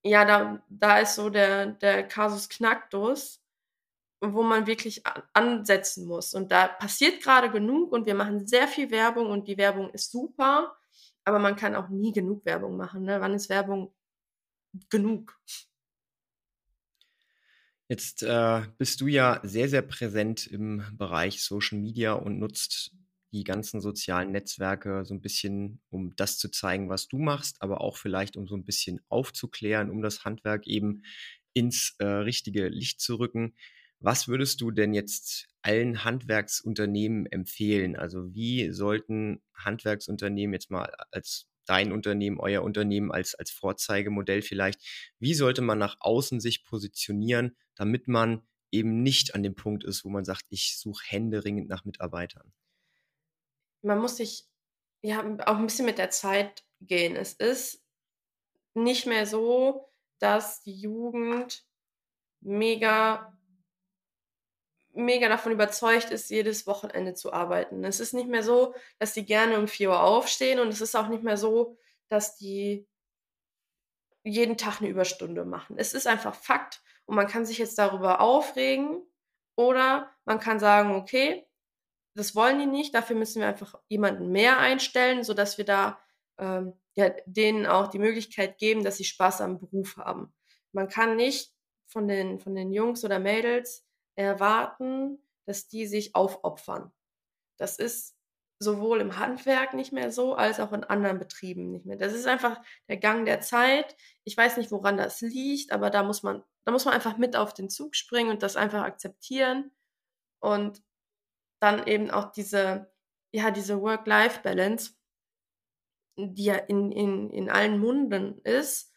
ja, 0.04 0.26
da, 0.26 0.64
da 0.70 1.00
ist 1.00 1.16
so 1.16 1.30
der, 1.30 1.68
der 1.68 2.08
Kasus 2.08 2.50
Knacktus, 2.50 3.42
wo 4.22 4.44
man 4.44 4.68
wirklich 4.68 5.04
ansetzen 5.34 6.06
muss. 6.08 6.34
Und 6.34 6.52
da 6.52 6.68
passiert 6.68 7.22
gerade 7.24 7.50
genug 7.52 7.92
und 7.92 8.06
wir 8.06 8.16
machen 8.16 8.48
sehr 8.48 8.68
viel 8.68 8.92
Werbung 8.92 9.30
und 9.30 9.48
die 9.48 9.58
Werbung 9.58 9.90
ist 9.92 10.12
super, 10.12 10.76
aber 11.24 11.40
man 11.40 11.56
kann 11.56 11.76
auch 11.76 11.90
nie 11.90 12.12
genug 12.12 12.46
Werbung 12.46 12.78
machen. 12.78 13.04
Ne? 13.04 13.20
Wann 13.22 13.34
ist 13.34 13.50
Werbung 13.50 13.94
genug? 14.90 15.40
Jetzt 17.92 18.24
äh, 18.24 18.62
bist 18.78 19.02
du 19.02 19.08
ja 19.08 19.42
sehr, 19.44 19.68
sehr 19.68 19.82
präsent 19.82 20.48
im 20.48 20.82
Bereich 20.94 21.44
Social 21.44 21.78
Media 21.78 22.14
und 22.14 22.40
nutzt 22.40 22.94
die 23.34 23.44
ganzen 23.44 23.82
sozialen 23.82 24.32
Netzwerke 24.32 25.04
so 25.04 25.14
ein 25.14 25.20
bisschen, 25.20 25.82
um 25.90 26.16
das 26.16 26.38
zu 26.38 26.50
zeigen, 26.50 26.88
was 26.88 27.10
du 27.10 27.18
machst, 27.18 27.62
aber 27.62 27.82
auch 27.82 27.98
vielleicht, 27.98 28.38
um 28.38 28.48
so 28.48 28.56
ein 28.56 28.64
bisschen 28.64 29.02
aufzuklären, 29.10 29.90
um 29.90 30.02
das 30.02 30.24
Handwerk 30.24 30.68
eben 30.68 31.04
ins 31.52 31.96
äh, 32.00 32.06
richtige 32.06 32.70
Licht 32.70 33.02
zu 33.02 33.16
rücken. 33.16 33.56
Was 34.00 34.30
würdest 34.30 34.62
du 34.62 34.72
denn 34.72 34.94
jetzt 34.94 35.50
allen 35.62 36.06
Handwerksunternehmen 36.06 37.26
empfehlen? 37.26 37.98
Also 37.98 38.34
wie 38.34 38.72
sollten 38.72 39.42
Handwerksunternehmen 39.54 40.54
jetzt 40.54 40.72
mal 40.72 40.94
als 41.12 41.51
dein 41.72 41.94
Unternehmen, 41.94 42.38
euer 42.38 42.64
Unternehmen 42.64 43.14
als, 43.14 43.34
als 43.34 43.50
Vorzeigemodell 43.50 44.42
vielleicht, 44.42 44.82
wie 45.20 45.34
sollte 45.34 45.62
man 45.62 45.80
nach 45.80 45.96
außen 46.02 46.42
sich 46.42 46.66
positionieren, 46.66 47.56
damit 47.76 48.10
man 48.10 48.46
eben 48.72 49.04
nicht 49.04 49.36
an 49.36 49.42
dem 49.42 49.56
Punkt 49.56 49.86
ist, 49.86 50.04
wo 50.04 50.10
man 50.10 50.26
sagt, 50.26 50.44
ich 50.50 50.78
suche 50.78 51.06
händeringend 51.08 51.70
nach 51.70 51.86
Mitarbeitern? 51.86 52.52
Man 53.84 54.00
muss 54.00 54.18
sich 54.18 54.50
ja 55.02 55.22
auch 55.46 55.56
ein 55.56 55.66
bisschen 55.66 55.86
mit 55.86 55.98
der 55.98 56.10
Zeit 56.10 56.66
gehen. 56.82 57.16
Es 57.16 57.32
ist 57.32 57.86
nicht 58.74 59.06
mehr 59.06 59.26
so, 59.26 59.94
dass 60.20 60.62
die 60.64 60.76
Jugend 60.76 61.66
mega 62.42 63.38
mega 64.94 65.30
davon 65.30 65.52
überzeugt 65.54 66.12
ist, 66.12 66.30
jedes 66.30 66.68
Wochenende 66.68 67.14
zu 67.14 67.34
arbeiten. 67.34 67.84
Es 67.84 68.00
ist 68.00 68.14
nicht 68.14 68.28
mehr 68.30 68.44
so, 68.44 68.76
dass 69.00 69.14
die 69.14 69.26
gerne 69.26 69.60
um 69.60 69.68
4 69.68 69.90
Uhr 69.90 70.02
aufstehen 70.04 70.60
und 70.60 70.70
es 70.70 70.82
ist 70.82 70.96
auch 70.96 71.08
nicht 71.08 71.24
mehr 71.24 71.38
so, 71.38 71.78
dass 72.10 72.36
die 72.38 72.88
jeden 74.24 74.58
Tag 74.58 74.82
eine 74.82 74.90
Überstunde 74.90 75.46
machen. 75.46 75.76
Es 75.78 75.94
ist 75.94 76.08
einfach 76.08 76.36
Fakt 76.36 76.82
und 77.06 77.16
man 77.16 77.28
kann 77.28 77.46
sich 77.46 77.58
jetzt 77.58 77.78
darüber 77.78 78.22
aufregen 78.22 79.02
oder 79.56 80.12
man 80.26 80.40
kann 80.40 80.60
sagen: 80.60 80.96
„Okay, 80.96 81.46
das 82.16 82.36
wollen 82.36 82.60
die 82.60 82.66
nicht, 82.68 82.96
dafür 82.96 83.16
müssen 83.16 83.42
wir 83.42 83.50
einfach 83.50 83.76
jemanden 83.90 84.32
mehr 84.32 84.60
einstellen, 84.60 85.24
sodass 85.24 85.58
wir 85.60 85.66
da, 85.66 86.00
ähm, 86.40 86.74
ja, 86.96 87.12
denen 87.26 87.66
auch 87.68 87.90
die 87.90 88.00
Möglichkeit 88.00 88.58
geben, 88.60 88.84
dass 88.84 88.98
sie 88.98 89.06
Spaß 89.06 89.42
am 89.42 89.60
Beruf 89.60 89.98
haben.“ 89.98 90.34
Man 90.74 90.90
kann 90.90 91.16
nicht 91.18 91.54
von 91.88 92.08
den 92.08 92.40
von 92.40 92.56
den 92.56 92.72
Jungs 92.74 93.06
oder 93.06 93.20
Mädels 93.20 93.86
erwarten, 94.15 95.19
dass 95.45 95.67
die 95.67 95.88
sich 95.88 96.15
aufopfern. 96.15 96.91
Das 97.58 97.78
ist 97.78 98.15
sowohl 98.60 99.02
im 99.02 99.17
Handwerk 99.17 99.74
nicht 99.74 99.91
mehr 99.91 100.12
so, 100.12 100.36
als 100.36 100.60
auch 100.60 100.71
in 100.74 100.84
anderen 100.84 101.19
Betrieben 101.19 101.71
nicht 101.71 101.86
mehr. 101.86 101.97
Das 101.97 102.13
ist 102.13 102.28
einfach 102.28 102.62
der 102.89 102.97
Gang 102.97 103.26
der 103.26 103.41
Zeit. 103.41 103.95
Ich 104.24 104.38
weiß 104.38 104.58
nicht, 104.58 104.71
woran 104.71 104.97
das 104.97 105.21
liegt, 105.21 105.71
aber 105.71 105.89
da 105.89 106.04
muss 106.04 106.24
man 106.24 106.43
da 106.65 106.71
muss 106.71 106.86
man 106.86 106.93
einfach 106.93 107.17
mit 107.17 107.36
auf 107.36 107.54
den 107.56 107.69
Zug 107.71 107.95
springen 107.95 108.30
und 108.30 108.43
das 108.43 108.56
einfach 108.56 108.84
akzeptieren 108.84 109.71
und 110.39 110.84
dann 111.62 111.88
eben 111.88 112.12
auch 112.12 112.32
diese 112.32 112.91
ja, 113.34 113.52
diese 113.52 113.82
Work-Life-Balance, 113.82 114.93
die 116.17 116.43
ja 116.45 116.56
in 116.56 116.91
in 116.91 117.30
in 117.32 117.50
allen 117.50 117.80
Munden 117.80 118.39
ist, 118.43 118.93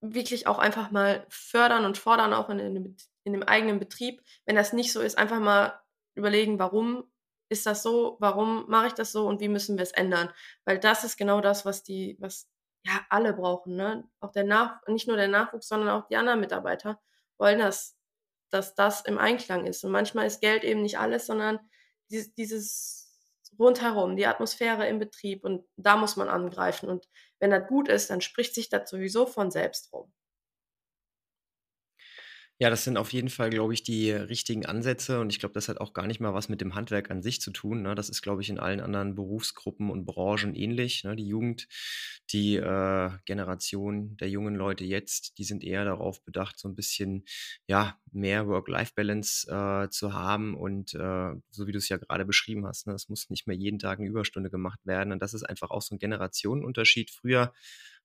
wirklich 0.00 0.46
auch 0.46 0.58
einfach 0.58 0.90
mal 0.90 1.26
fördern 1.30 1.84
und 1.84 1.98
fordern, 1.98 2.32
auch 2.32 2.48
in 2.50 2.58
in 2.58 2.96
in 3.24 3.32
dem 3.32 3.42
eigenen 3.42 3.78
Betrieb. 3.78 4.22
Wenn 4.46 4.56
das 4.56 4.72
nicht 4.72 4.92
so 4.92 5.00
ist, 5.00 5.18
einfach 5.18 5.40
mal 5.40 5.80
überlegen: 6.14 6.58
„Warum 6.58 7.04
ist 7.48 7.66
das 7.66 7.82
so? 7.82 8.16
Warum 8.20 8.66
mache 8.68 8.88
ich 8.88 8.92
das 8.94 9.12
so 9.12 9.26
und 9.26 9.40
wie 9.40 9.48
müssen 9.48 9.76
wir 9.76 9.82
es 9.82 9.92
ändern?“ 9.92 10.30
Weil 10.64 10.78
das 10.78 11.04
ist 11.04 11.16
genau 11.16 11.40
das, 11.40 11.64
was 11.64 11.82
die 11.82 12.16
was, 12.20 12.48
ja, 12.84 13.04
alle 13.10 13.32
brauchen, 13.34 13.76
ne? 13.76 14.08
Auch 14.20 14.32
der 14.32 14.44
Nach 14.44 14.80
nicht 14.88 15.08
nur 15.08 15.16
der 15.16 15.28
Nachwuchs, 15.28 15.68
sondern 15.68 15.90
auch 15.90 16.06
die 16.08 16.16
anderen 16.16 16.40
Mitarbeiter 16.40 17.00
wollen 17.38 17.58
das 17.58 17.96
dass 18.50 18.74
das 18.74 19.02
im 19.02 19.18
Einklang 19.18 19.66
ist. 19.66 19.84
Und 19.84 19.92
manchmal 19.92 20.26
ist 20.26 20.40
Geld 20.40 20.64
eben 20.64 20.82
nicht 20.82 20.98
alles, 20.98 21.26
sondern 21.26 21.60
dies 22.10 22.34
dieses 22.34 23.08
Rundherum, 23.58 24.16
die 24.16 24.26
Atmosphäre 24.26 24.86
im 24.88 24.98
Betrieb 24.98 25.44
und 25.44 25.64
da 25.76 25.96
muss 25.96 26.16
man 26.16 26.28
angreifen. 26.28 26.88
Und 26.88 27.08
wenn 27.40 27.50
das 27.50 27.66
gut 27.68 27.88
ist, 27.88 28.10
dann 28.10 28.20
spricht 28.20 28.54
sich 28.54 28.68
das 28.68 28.88
sowieso 28.90 29.26
von 29.26 29.50
selbst 29.50 29.92
rum. 29.92 30.12
Ja, 32.62 32.68
das 32.68 32.84
sind 32.84 32.98
auf 32.98 33.10
jeden 33.14 33.30
Fall, 33.30 33.48
glaube 33.48 33.72
ich, 33.72 33.82
die 33.84 34.10
richtigen 34.10 34.66
Ansätze 34.66 35.18
und 35.20 35.30
ich 35.32 35.38
glaube, 35.38 35.54
das 35.54 35.70
hat 35.70 35.80
auch 35.80 35.94
gar 35.94 36.06
nicht 36.06 36.20
mal 36.20 36.34
was 36.34 36.50
mit 36.50 36.60
dem 36.60 36.74
Handwerk 36.74 37.10
an 37.10 37.22
sich 37.22 37.40
zu 37.40 37.52
tun, 37.52 37.80
ne? 37.80 37.94
Das 37.94 38.10
ist, 38.10 38.20
glaube 38.20 38.42
ich, 38.42 38.50
in 38.50 38.58
allen 38.58 38.80
anderen 38.80 39.14
Berufsgruppen 39.14 39.88
und 39.90 40.04
Branchen 40.04 40.54
ähnlich, 40.54 41.02
ne? 41.02 41.16
Die 41.16 41.26
Jugend, 41.26 41.68
die, 42.34 42.56
äh, 42.56 43.10
Generation 43.24 44.14
der 44.18 44.28
jungen 44.28 44.56
Leute 44.56 44.84
jetzt, 44.84 45.38
die 45.38 45.44
sind 45.44 45.64
eher 45.64 45.86
darauf 45.86 46.22
bedacht, 46.22 46.58
so 46.58 46.68
ein 46.68 46.74
bisschen, 46.76 47.24
ja, 47.66 47.98
mehr 48.12 48.46
Work-Life-Balance, 48.46 49.50
äh, 49.50 49.88
zu 49.88 50.12
haben 50.12 50.54
und, 50.54 50.92
äh, 50.94 51.32
so 51.50 51.66
wie 51.66 51.72
du 51.72 51.78
es 51.78 51.88
ja 51.88 51.96
gerade 51.96 52.26
beschrieben 52.26 52.66
hast, 52.66 52.86
ne, 52.86 52.92
es 52.92 53.08
muss 53.08 53.30
nicht 53.30 53.46
mehr 53.46 53.56
jeden 53.56 53.78
Tag 53.78 54.00
eine 54.00 54.08
Überstunde 54.08 54.50
gemacht 54.50 54.80
werden 54.84 55.12
und 55.14 55.22
das 55.22 55.32
ist 55.32 55.44
einfach 55.44 55.70
auch 55.70 55.80
so 55.80 55.94
ein 55.94 55.98
Generationenunterschied. 55.98 57.10
Früher 57.10 57.54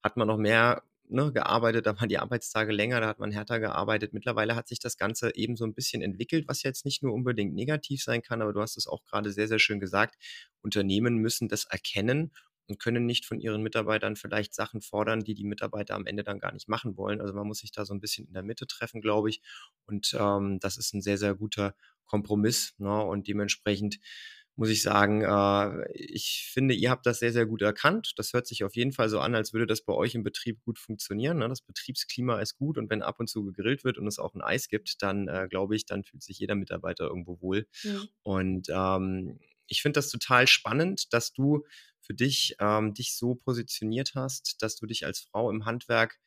hat 0.04 0.16
man 0.18 0.28
noch 0.28 0.38
mehr 0.38 0.84
ne, 1.10 1.32
gearbeitet, 1.32 1.86
da 1.86 2.00
waren 2.00 2.10
die 2.10 2.18
Arbeitstage 2.18 2.72
länger, 2.72 3.02
da 3.02 3.08
hat 3.08 3.20
man 3.20 3.32
härter 3.32 3.60
gearbeitet. 3.60 4.14
Mittlerweile 4.14 4.56
hat 4.56 4.68
sich 4.68 4.80
das 4.80 4.98
Ganze 4.98 5.36
eben 5.36 5.56
so 5.56 5.66
ein 5.66 5.74
bisschen 5.74 6.02
entwickelt, 6.02 6.48
was 6.48 6.64
jetzt 6.64 6.86
nicht 6.86 7.04
nur 7.04 7.14
unbedingt 7.14 7.54
negativ 7.54 8.04
sein 8.04 8.22
kann, 8.22 8.42
aber 8.42 8.54
du 8.54 8.62
hast 8.62 8.78
es 8.78 8.88
auch 8.88 9.04
gerade 9.04 9.32
sehr, 9.32 9.48
sehr 9.48 9.60
schön 9.60 9.80
gesagt. 9.80 10.16
Unternehmen 10.62 11.18
müssen 11.18 11.48
das 11.48 11.66
erkennen 11.66 12.32
und 12.68 12.80
können 12.80 13.06
nicht 13.06 13.26
von 13.26 13.40
ihren 13.40 13.62
Mitarbeitern 13.62 14.16
vielleicht 14.16 14.54
Sachen 14.54 14.82
fordern, 14.82 15.24
die 15.24 15.36
die 15.36 15.46
Mitarbeiter 15.46 15.96
am 15.96 16.06
Ende 16.06 16.24
dann 16.24 16.40
gar 16.40 16.52
nicht 16.52 16.68
machen 16.68 16.98
wollen. 16.98 17.22
Also 17.22 17.34
man 17.34 17.48
muss 17.48 17.60
sich 17.60 17.72
da 17.72 17.86
so 17.86 17.94
ein 17.94 18.00
bisschen 18.00 18.28
in 18.28 18.34
der 18.34 18.44
Mitte 18.44 18.68
treffen, 18.68 19.02
glaube 19.02 19.30
ich. 19.30 19.42
Und 19.86 20.16
ähm, 20.20 20.60
das 20.60 20.78
ist 20.78 20.94
ein 20.94 21.02
sehr, 21.02 21.18
sehr 21.18 21.36
guter 21.36 21.76
Kompromiss. 22.06 22.74
Ne? 22.78 23.04
Und 23.04 23.28
dementsprechend 23.28 24.00
muss 24.56 24.70
ich 24.70 24.82
sagen, 24.82 25.22
äh, 25.22 25.92
ich 25.94 26.50
finde, 26.52 26.74
ihr 26.74 26.90
habt 26.90 27.06
das 27.06 27.20
sehr, 27.20 27.34
sehr 27.34 27.46
gut 27.46 27.62
erkannt. 27.62 28.14
Das 28.18 28.34
hört 28.34 28.48
sich 28.48 28.64
auf 28.64 28.76
jeden 28.76 28.94
Fall 28.94 29.10
so 29.10 29.20
an, 29.20 29.36
als 29.36 29.54
würde 29.54 29.68
das 29.68 29.82
bei 29.82 29.94
euch 29.94 30.16
im 30.16 30.24
Betrieb 30.24 30.62
gut 30.62 30.80
funktionieren. 30.80 31.40
Ne? 31.40 31.50
Das 31.50 31.62
Betriebsklima 31.62 32.40
ist 32.40 32.56
gut 32.56 32.78
und 32.78 32.90
wenn 32.90 33.02
ab 33.02 33.20
und 33.20 33.28
zu 33.28 33.44
gegrillt 33.44 33.84
wird 33.84 33.98
und 33.98 34.08
es 34.08 34.20
auch 34.20 34.34
ein 34.34 34.42
Eis 34.42 34.70
gibt, 34.70 35.02
dann 35.02 35.28
äh, 35.28 35.48
glaube 35.50 35.76
ich, 35.76 35.86
dann 35.86 36.04
fühlt 36.04 36.24
sich 36.24 36.40
jeder 36.40 36.56
Mitarbeiter 36.56 37.06
irgendwo 37.06 37.42
wohl. 37.42 37.68
Mhm. 37.84 38.08
Und 38.24 38.68
ähm, 38.70 39.40
ich 39.68 39.82
finde 39.82 39.98
das 39.98 40.10
total 40.10 40.48
spannend, 40.48 41.14
dass 41.14 41.34
du 41.34 41.66
für 42.00 42.14
dich 42.14 42.56
ähm, 42.60 42.94
dich 42.94 43.16
so 43.16 43.36
positioniert 43.36 44.14
hast, 44.16 44.62
dass 44.62 44.76
du 44.76 44.86
dich 44.86 45.06
als 45.06 45.20
Frau 45.20 45.50
im 45.50 45.66
Handwerk 45.66 46.20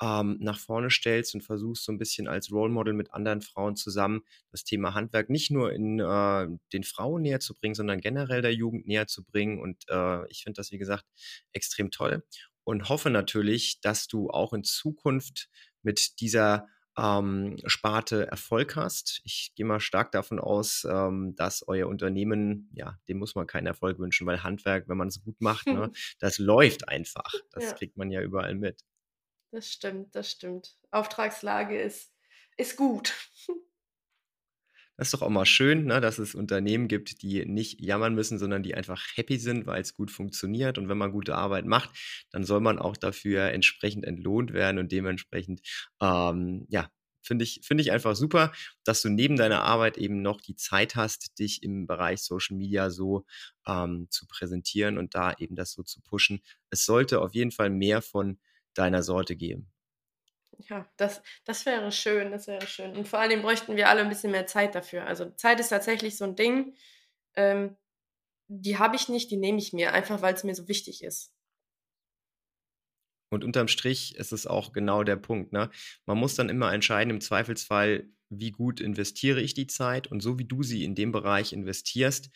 ähm, 0.00 0.36
nach 0.40 0.58
vorne 0.58 0.90
stellst 0.90 1.34
und 1.34 1.42
versuchst 1.42 1.84
so 1.84 1.92
ein 1.92 1.98
bisschen 1.98 2.28
als 2.28 2.52
Role 2.52 2.72
Model 2.72 2.94
mit 2.94 3.12
anderen 3.12 3.40
Frauen 3.42 3.76
zusammen 3.76 4.22
das 4.52 4.64
Thema 4.64 4.94
Handwerk 4.94 5.30
nicht 5.30 5.50
nur 5.50 5.72
in 5.72 5.98
äh, 5.98 6.48
den 6.72 6.84
Frauen 6.84 7.22
näher 7.22 7.40
zu 7.40 7.54
bringen, 7.54 7.74
sondern 7.74 8.00
generell 8.00 8.42
der 8.42 8.54
Jugend 8.54 8.86
näher 8.86 9.06
zu 9.06 9.24
bringen. 9.24 9.60
Und 9.60 9.84
äh, 9.88 10.26
ich 10.28 10.42
finde 10.44 10.58
das, 10.58 10.70
wie 10.72 10.78
gesagt, 10.78 11.04
extrem 11.52 11.90
toll 11.90 12.22
und 12.68 12.90
hoffe 12.90 13.08
natürlich, 13.08 13.80
dass 13.80 14.08
du 14.08 14.28
auch 14.28 14.52
in 14.52 14.62
Zukunft 14.62 15.48
mit 15.82 16.20
dieser 16.20 16.68
ähm, 16.98 17.56
Sparte 17.64 18.26
Erfolg 18.26 18.76
hast. 18.76 19.22
Ich 19.24 19.52
gehe 19.54 19.64
mal 19.64 19.80
stark 19.80 20.12
davon 20.12 20.38
aus, 20.38 20.86
ähm, 20.90 21.34
dass 21.34 21.66
euer 21.66 21.88
Unternehmen, 21.88 22.68
ja, 22.74 22.98
dem 23.08 23.18
muss 23.18 23.34
man 23.34 23.46
keinen 23.46 23.66
Erfolg 23.66 23.98
wünschen, 23.98 24.26
weil 24.26 24.42
Handwerk, 24.42 24.86
wenn 24.86 24.98
man 24.98 25.08
es 25.08 25.22
gut 25.22 25.40
macht, 25.40 25.66
ne, 25.66 25.90
das 26.18 26.36
läuft 26.38 26.88
einfach. 26.88 27.32
Das 27.52 27.64
ja. 27.64 27.72
kriegt 27.72 27.96
man 27.96 28.10
ja 28.10 28.20
überall 28.20 28.54
mit. 28.54 28.84
Das 29.50 29.70
stimmt, 29.70 30.14
das 30.14 30.30
stimmt. 30.30 30.78
Auftragslage 30.90 31.80
ist, 31.80 32.14
ist 32.56 32.76
gut. 32.76 33.14
Das 34.96 35.08
ist 35.08 35.14
doch 35.14 35.22
auch 35.22 35.30
mal 35.30 35.46
schön, 35.46 35.84
ne, 35.84 36.00
dass 36.00 36.18
es 36.18 36.34
Unternehmen 36.34 36.88
gibt, 36.88 37.22
die 37.22 37.46
nicht 37.46 37.80
jammern 37.80 38.14
müssen, 38.16 38.36
sondern 38.36 38.64
die 38.64 38.74
einfach 38.74 39.00
happy 39.14 39.38
sind, 39.38 39.64
weil 39.64 39.80
es 39.80 39.94
gut 39.94 40.10
funktioniert. 40.10 40.76
Und 40.76 40.88
wenn 40.88 40.98
man 40.98 41.12
gute 41.12 41.36
Arbeit 41.36 41.66
macht, 41.66 41.90
dann 42.32 42.42
soll 42.42 42.60
man 42.60 42.80
auch 42.80 42.96
dafür 42.96 43.44
entsprechend 43.52 44.04
entlohnt 44.04 44.52
werden 44.52 44.78
und 44.78 44.90
dementsprechend, 44.90 45.60
ähm, 46.00 46.66
ja, 46.68 46.90
finde 47.22 47.44
ich, 47.44 47.60
finde 47.62 47.82
ich 47.82 47.92
einfach 47.92 48.16
super, 48.16 48.52
dass 48.82 49.00
du 49.02 49.08
neben 49.08 49.36
deiner 49.36 49.62
Arbeit 49.62 49.98
eben 49.98 50.20
noch 50.20 50.40
die 50.40 50.56
Zeit 50.56 50.96
hast, 50.96 51.38
dich 51.38 51.62
im 51.62 51.86
Bereich 51.86 52.22
Social 52.22 52.56
Media 52.56 52.90
so 52.90 53.24
ähm, 53.68 54.08
zu 54.10 54.26
präsentieren 54.26 54.98
und 54.98 55.14
da 55.14 55.32
eben 55.38 55.54
das 55.54 55.72
so 55.72 55.84
zu 55.84 56.00
pushen. 56.00 56.40
Es 56.70 56.84
sollte 56.84 57.20
auf 57.20 57.34
jeden 57.34 57.52
Fall 57.52 57.70
mehr 57.70 58.02
von 58.02 58.40
deiner 58.78 59.02
Sorte 59.02 59.36
geben. 59.36 59.70
Ja, 60.68 60.90
das, 60.96 61.22
das 61.44 61.66
wäre 61.66 61.92
schön, 61.92 62.30
das 62.30 62.46
wäre 62.46 62.66
schön. 62.66 62.96
Und 62.96 63.06
vor 63.06 63.20
allem 63.20 63.42
bräuchten 63.42 63.76
wir 63.76 63.88
alle 63.88 64.00
ein 64.00 64.08
bisschen 64.08 64.32
mehr 64.32 64.46
Zeit 64.46 64.74
dafür. 64.74 65.06
Also 65.06 65.30
Zeit 65.30 65.60
ist 65.60 65.68
tatsächlich 65.68 66.16
so 66.16 66.24
ein 66.24 66.36
Ding, 66.36 66.74
ähm, 67.34 67.76
die 68.48 68.78
habe 68.78 68.96
ich 68.96 69.08
nicht, 69.08 69.30
die 69.30 69.36
nehme 69.36 69.58
ich 69.58 69.72
mir, 69.72 69.92
einfach 69.92 70.22
weil 70.22 70.34
es 70.34 70.42
mir 70.42 70.54
so 70.54 70.66
wichtig 70.68 71.04
ist. 71.04 71.32
Und 73.30 73.44
unterm 73.44 73.68
Strich 73.68 74.16
ist 74.16 74.32
es 74.32 74.46
auch 74.46 74.72
genau 74.72 75.04
der 75.04 75.16
Punkt. 75.16 75.52
Ne? 75.52 75.70
Man 76.06 76.18
muss 76.18 76.34
dann 76.34 76.48
immer 76.48 76.72
entscheiden, 76.72 77.10
im 77.10 77.20
Zweifelsfall, 77.20 78.08
wie 78.30 78.50
gut 78.50 78.80
investiere 78.80 79.40
ich 79.40 79.54
die 79.54 79.66
Zeit 79.66 80.06
und 80.06 80.20
so 80.20 80.38
wie 80.38 80.44
du 80.44 80.62
sie 80.62 80.84
in 80.84 80.94
dem 80.94 81.12
Bereich 81.12 81.52
investierst, 81.52 82.30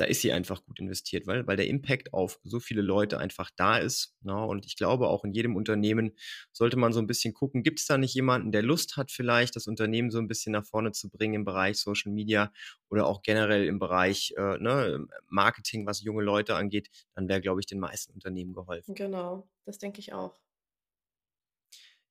da 0.00 0.06
ist 0.06 0.22
sie 0.22 0.32
einfach 0.32 0.64
gut 0.64 0.80
investiert, 0.80 1.26
weil, 1.26 1.46
weil 1.46 1.58
der 1.58 1.66
Impact 1.66 2.14
auf 2.14 2.40
so 2.42 2.58
viele 2.58 2.80
Leute 2.80 3.18
einfach 3.18 3.50
da 3.54 3.76
ist. 3.76 4.16
Ja, 4.22 4.34
ne? 4.34 4.46
und 4.46 4.64
ich 4.64 4.76
glaube, 4.76 5.08
auch 5.08 5.24
in 5.24 5.32
jedem 5.34 5.56
Unternehmen 5.56 6.12
sollte 6.52 6.78
man 6.78 6.94
so 6.94 7.00
ein 7.00 7.06
bisschen 7.06 7.34
gucken, 7.34 7.62
gibt 7.62 7.80
es 7.80 7.86
da 7.86 7.98
nicht 7.98 8.14
jemanden, 8.14 8.50
der 8.50 8.62
Lust 8.62 8.96
hat, 8.96 9.10
vielleicht 9.10 9.56
das 9.56 9.66
Unternehmen 9.66 10.10
so 10.10 10.16
ein 10.16 10.26
bisschen 10.26 10.52
nach 10.52 10.64
vorne 10.64 10.92
zu 10.92 11.10
bringen 11.10 11.34
im 11.34 11.44
Bereich 11.44 11.76
Social 11.76 12.12
Media 12.12 12.50
oder 12.88 13.06
auch 13.06 13.20
generell 13.20 13.66
im 13.66 13.78
Bereich 13.78 14.32
äh, 14.38 14.56
ne, 14.56 15.06
Marketing, 15.28 15.84
was 15.84 16.00
junge 16.00 16.22
Leute 16.22 16.54
angeht, 16.54 16.88
dann 17.14 17.28
wäre, 17.28 17.42
glaube 17.42 17.60
ich, 17.60 17.66
den 17.66 17.78
meisten 17.78 18.14
Unternehmen 18.14 18.54
geholfen. 18.54 18.94
Genau, 18.94 19.50
das 19.66 19.76
denke 19.76 20.00
ich 20.00 20.14
auch. 20.14 20.40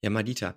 Ja, 0.04 0.12
Madita, 0.12 0.56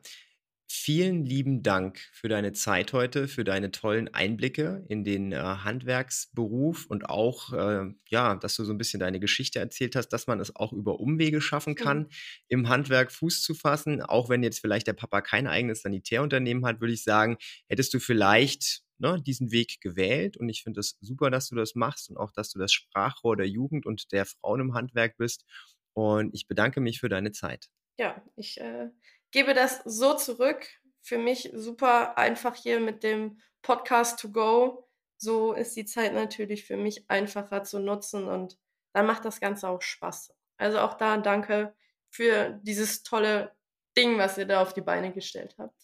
Vielen 0.75 1.27
lieben 1.27 1.63
Dank 1.63 1.99
für 2.13 2.31
deine 2.31 2.55
Zeit 2.55 2.95
heute, 2.95 3.29
für 3.29 3.45
deine 3.45 3.73
tollen 3.73 4.09
Einblicke 4.09 4.87
in 4.89 5.05
den 5.05 5.31
äh, 5.31 5.37
Handwerksberuf 5.37 6.87
und 6.87 7.11
auch, 7.11 7.53
äh, 7.53 7.93
ja, 8.09 8.37
dass 8.37 8.57
du 8.57 8.65
so 8.65 8.73
ein 8.73 8.79
bisschen 8.79 8.99
deine 8.99 9.21
Geschichte 9.21 9.59
erzählt 9.59 9.97
hast, 9.97 10.09
dass 10.09 10.27
man 10.27 10.41
es 10.41 10.57
auch 10.57 10.73
über 10.73 10.99
Umwege 10.99 11.43
schaffen 11.43 11.75
kann, 11.75 12.09
im 12.49 12.71
Handwerk 12.71 13.13
Fuß 13.13 13.43
zu 13.43 13.53
fassen. 13.53 14.01
Auch 14.01 14.31
wenn 14.31 14.43
jetzt 14.43 14.61
vielleicht 14.61 14.87
der 14.87 14.95
Papa 14.95 15.21
kein 15.21 15.47
eigenes 15.47 15.83
Sanitärunternehmen 15.83 16.65
hat, 16.65 16.81
würde 16.81 16.95
ich 16.95 17.05
sagen, 17.05 17.37
hättest 17.69 17.93
du 17.93 18.01
vielleicht 18.01 18.81
ne, 18.97 19.21
diesen 19.21 19.53
Weg 19.53 19.79
gewählt. 19.83 20.39
Und 20.39 20.49
ich 20.49 20.63
finde 20.63 20.81
es 20.81 20.97
das 20.99 21.07
super, 21.07 21.31
dass 21.31 21.51
du 21.51 21.55
das 21.55 21.75
machst 21.75 22.09
und 22.09 22.17
auch, 22.17 22.33
dass 22.33 22.51
du 22.51 22.59
das 22.59 22.73
Sprachrohr 22.73 23.37
der 23.37 23.47
Jugend 23.47 23.85
und 23.85 24.11
der 24.11 24.25
Frauen 24.25 24.61
im 24.61 24.73
Handwerk 24.75 25.19
bist. 25.19 25.45
Und 25.93 26.35
ich 26.35 26.49
bedanke 26.49 26.81
mich 26.81 26.99
für 26.99 27.11
deine 27.11 27.33
Zeit. 27.33 27.69
Ja, 27.99 28.25
ich 28.37 28.59
äh, 28.59 28.89
gebe 29.33 29.55
das 29.55 29.83
so 29.85 30.15
zurück. 30.15 30.69
Für 31.01 31.19
mich 31.19 31.51
super 31.53 32.17
einfach 32.17 32.55
hier 32.55 32.79
mit 32.79 33.03
dem 33.03 33.41
Podcast 33.63 34.21
to 34.21 34.31
go, 34.31 34.89
so 35.17 35.53
ist 35.53 35.77
die 35.77 35.85
Zeit 35.85 36.15
natürlich 36.15 36.65
für 36.65 36.77
mich 36.77 37.09
einfacher 37.09 37.65
zu 37.65 37.81
nutzen 37.81 38.29
und 38.29 38.59
dann 38.93 39.07
macht 39.07 39.25
das 39.25 39.41
Ganze 39.41 39.69
auch 39.69 39.83
Spaß. 39.83 40.35
Also 40.59 40.79
auch 40.79 40.95
da 40.95 41.17
danke 41.17 41.75
für 42.11 42.61
dieses 42.63 43.03
tolle 43.03 43.53
Ding, 43.97 44.19
was 44.19 44.39
ihr 44.39 44.47
da 44.47 44.63
auf 44.63 44.75
die 44.75 44.81
Beine 44.81 45.13
gestellt 45.13 45.57
habt. 45.59 45.81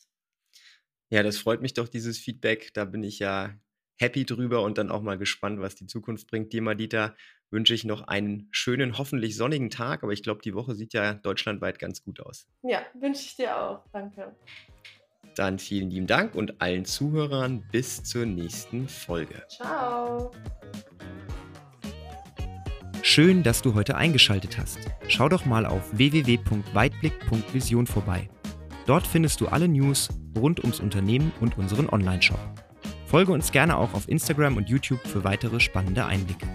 Ja, 1.10 1.22
das 1.22 1.38
freut 1.38 1.62
mich 1.62 1.72
doch, 1.74 1.88
dieses 1.88 2.18
Feedback. 2.18 2.72
Da 2.74 2.84
bin 2.84 3.02
ich 3.02 3.18
ja 3.18 3.54
happy 3.98 4.24
drüber 4.24 4.62
und 4.62 4.78
dann 4.78 4.90
auch 4.90 5.02
mal 5.02 5.18
gespannt, 5.18 5.60
was 5.60 5.74
die 5.74 5.86
Zukunft 5.86 6.28
bringt. 6.28 6.52
Dir, 6.52 6.62
Madita, 6.62 7.14
wünsche 7.50 7.74
ich 7.74 7.84
noch 7.84 8.02
einen 8.02 8.48
schönen, 8.50 8.98
hoffentlich 8.98 9.36
sonnigen 9.36 9.70
Tag, 9.70 10.02
aber 10.02 10.12
ich 10.12 10.22
glaube, 10.22 10.40
die 10.42 10.54
Woche 10.54 10.74
sieht 10.74 10.92
ja 10.94 11.14
deutschlandweit 11.14 11.78
ganz 11.78 12.02
gut 12.02 12.20
aus. 12.20 12.46
Ja, 12.62 12.82
wünsche 12.94 13.22
ich 13.22 13.36
dir 13.36 13.56
auch. 13.56 13.84
Danke. 13.92 14.34
Dann 15.34 15.58
vielen 15.58 15.90
lieben 15.90 16.06
Dank 16.06 16.34
und 16.34 16.60
allen 16.60 16.84
Zuhörern 16.84 17.64
bis 17.70 18.02
zur 18.02 18.26
nächsten 18.26 18.88
Folge. 18.88 19.42
Ciao. 19.48 20.30
Schön, 23.02 23.42
dass 23.42 23.62
du 23.62 23.74
heute 23.74 23.96
eingeschaltet 23.96 24.58
hast. 24.58 24.78
Schau 25.06 25.28
doch 25.28 25.46
mal 25.46 25.64
auf 25.64 25.96
www.weitblick.vision 25.96 27.86
vorbei. 27.86 28.28
Dort 28.86 29.06
findest 29.06 29.40
du 29.40 29.48
alle 29.48 29.68
News 29.68 30.08
rund 30.36 30.60
ums 30.60 30.80
Unternehmen 30.80 31.32
und 31.40 31.56
unseren 31.56 31.88
Online-Shop. 31.88 32.67
Folge 33.08 33.32
uns 33.32 33.52
gerne 33.52 33.78
auch 33.78 33.94
auf 33.94 34.06
Instagram 34.06 34.58
und 34.58 34.68
YouTube 34.68 35.00
für 35.06 35.24
weitere 35.24 35.60
spannende 35.60 36.04
Einblicke. 36.04 36.46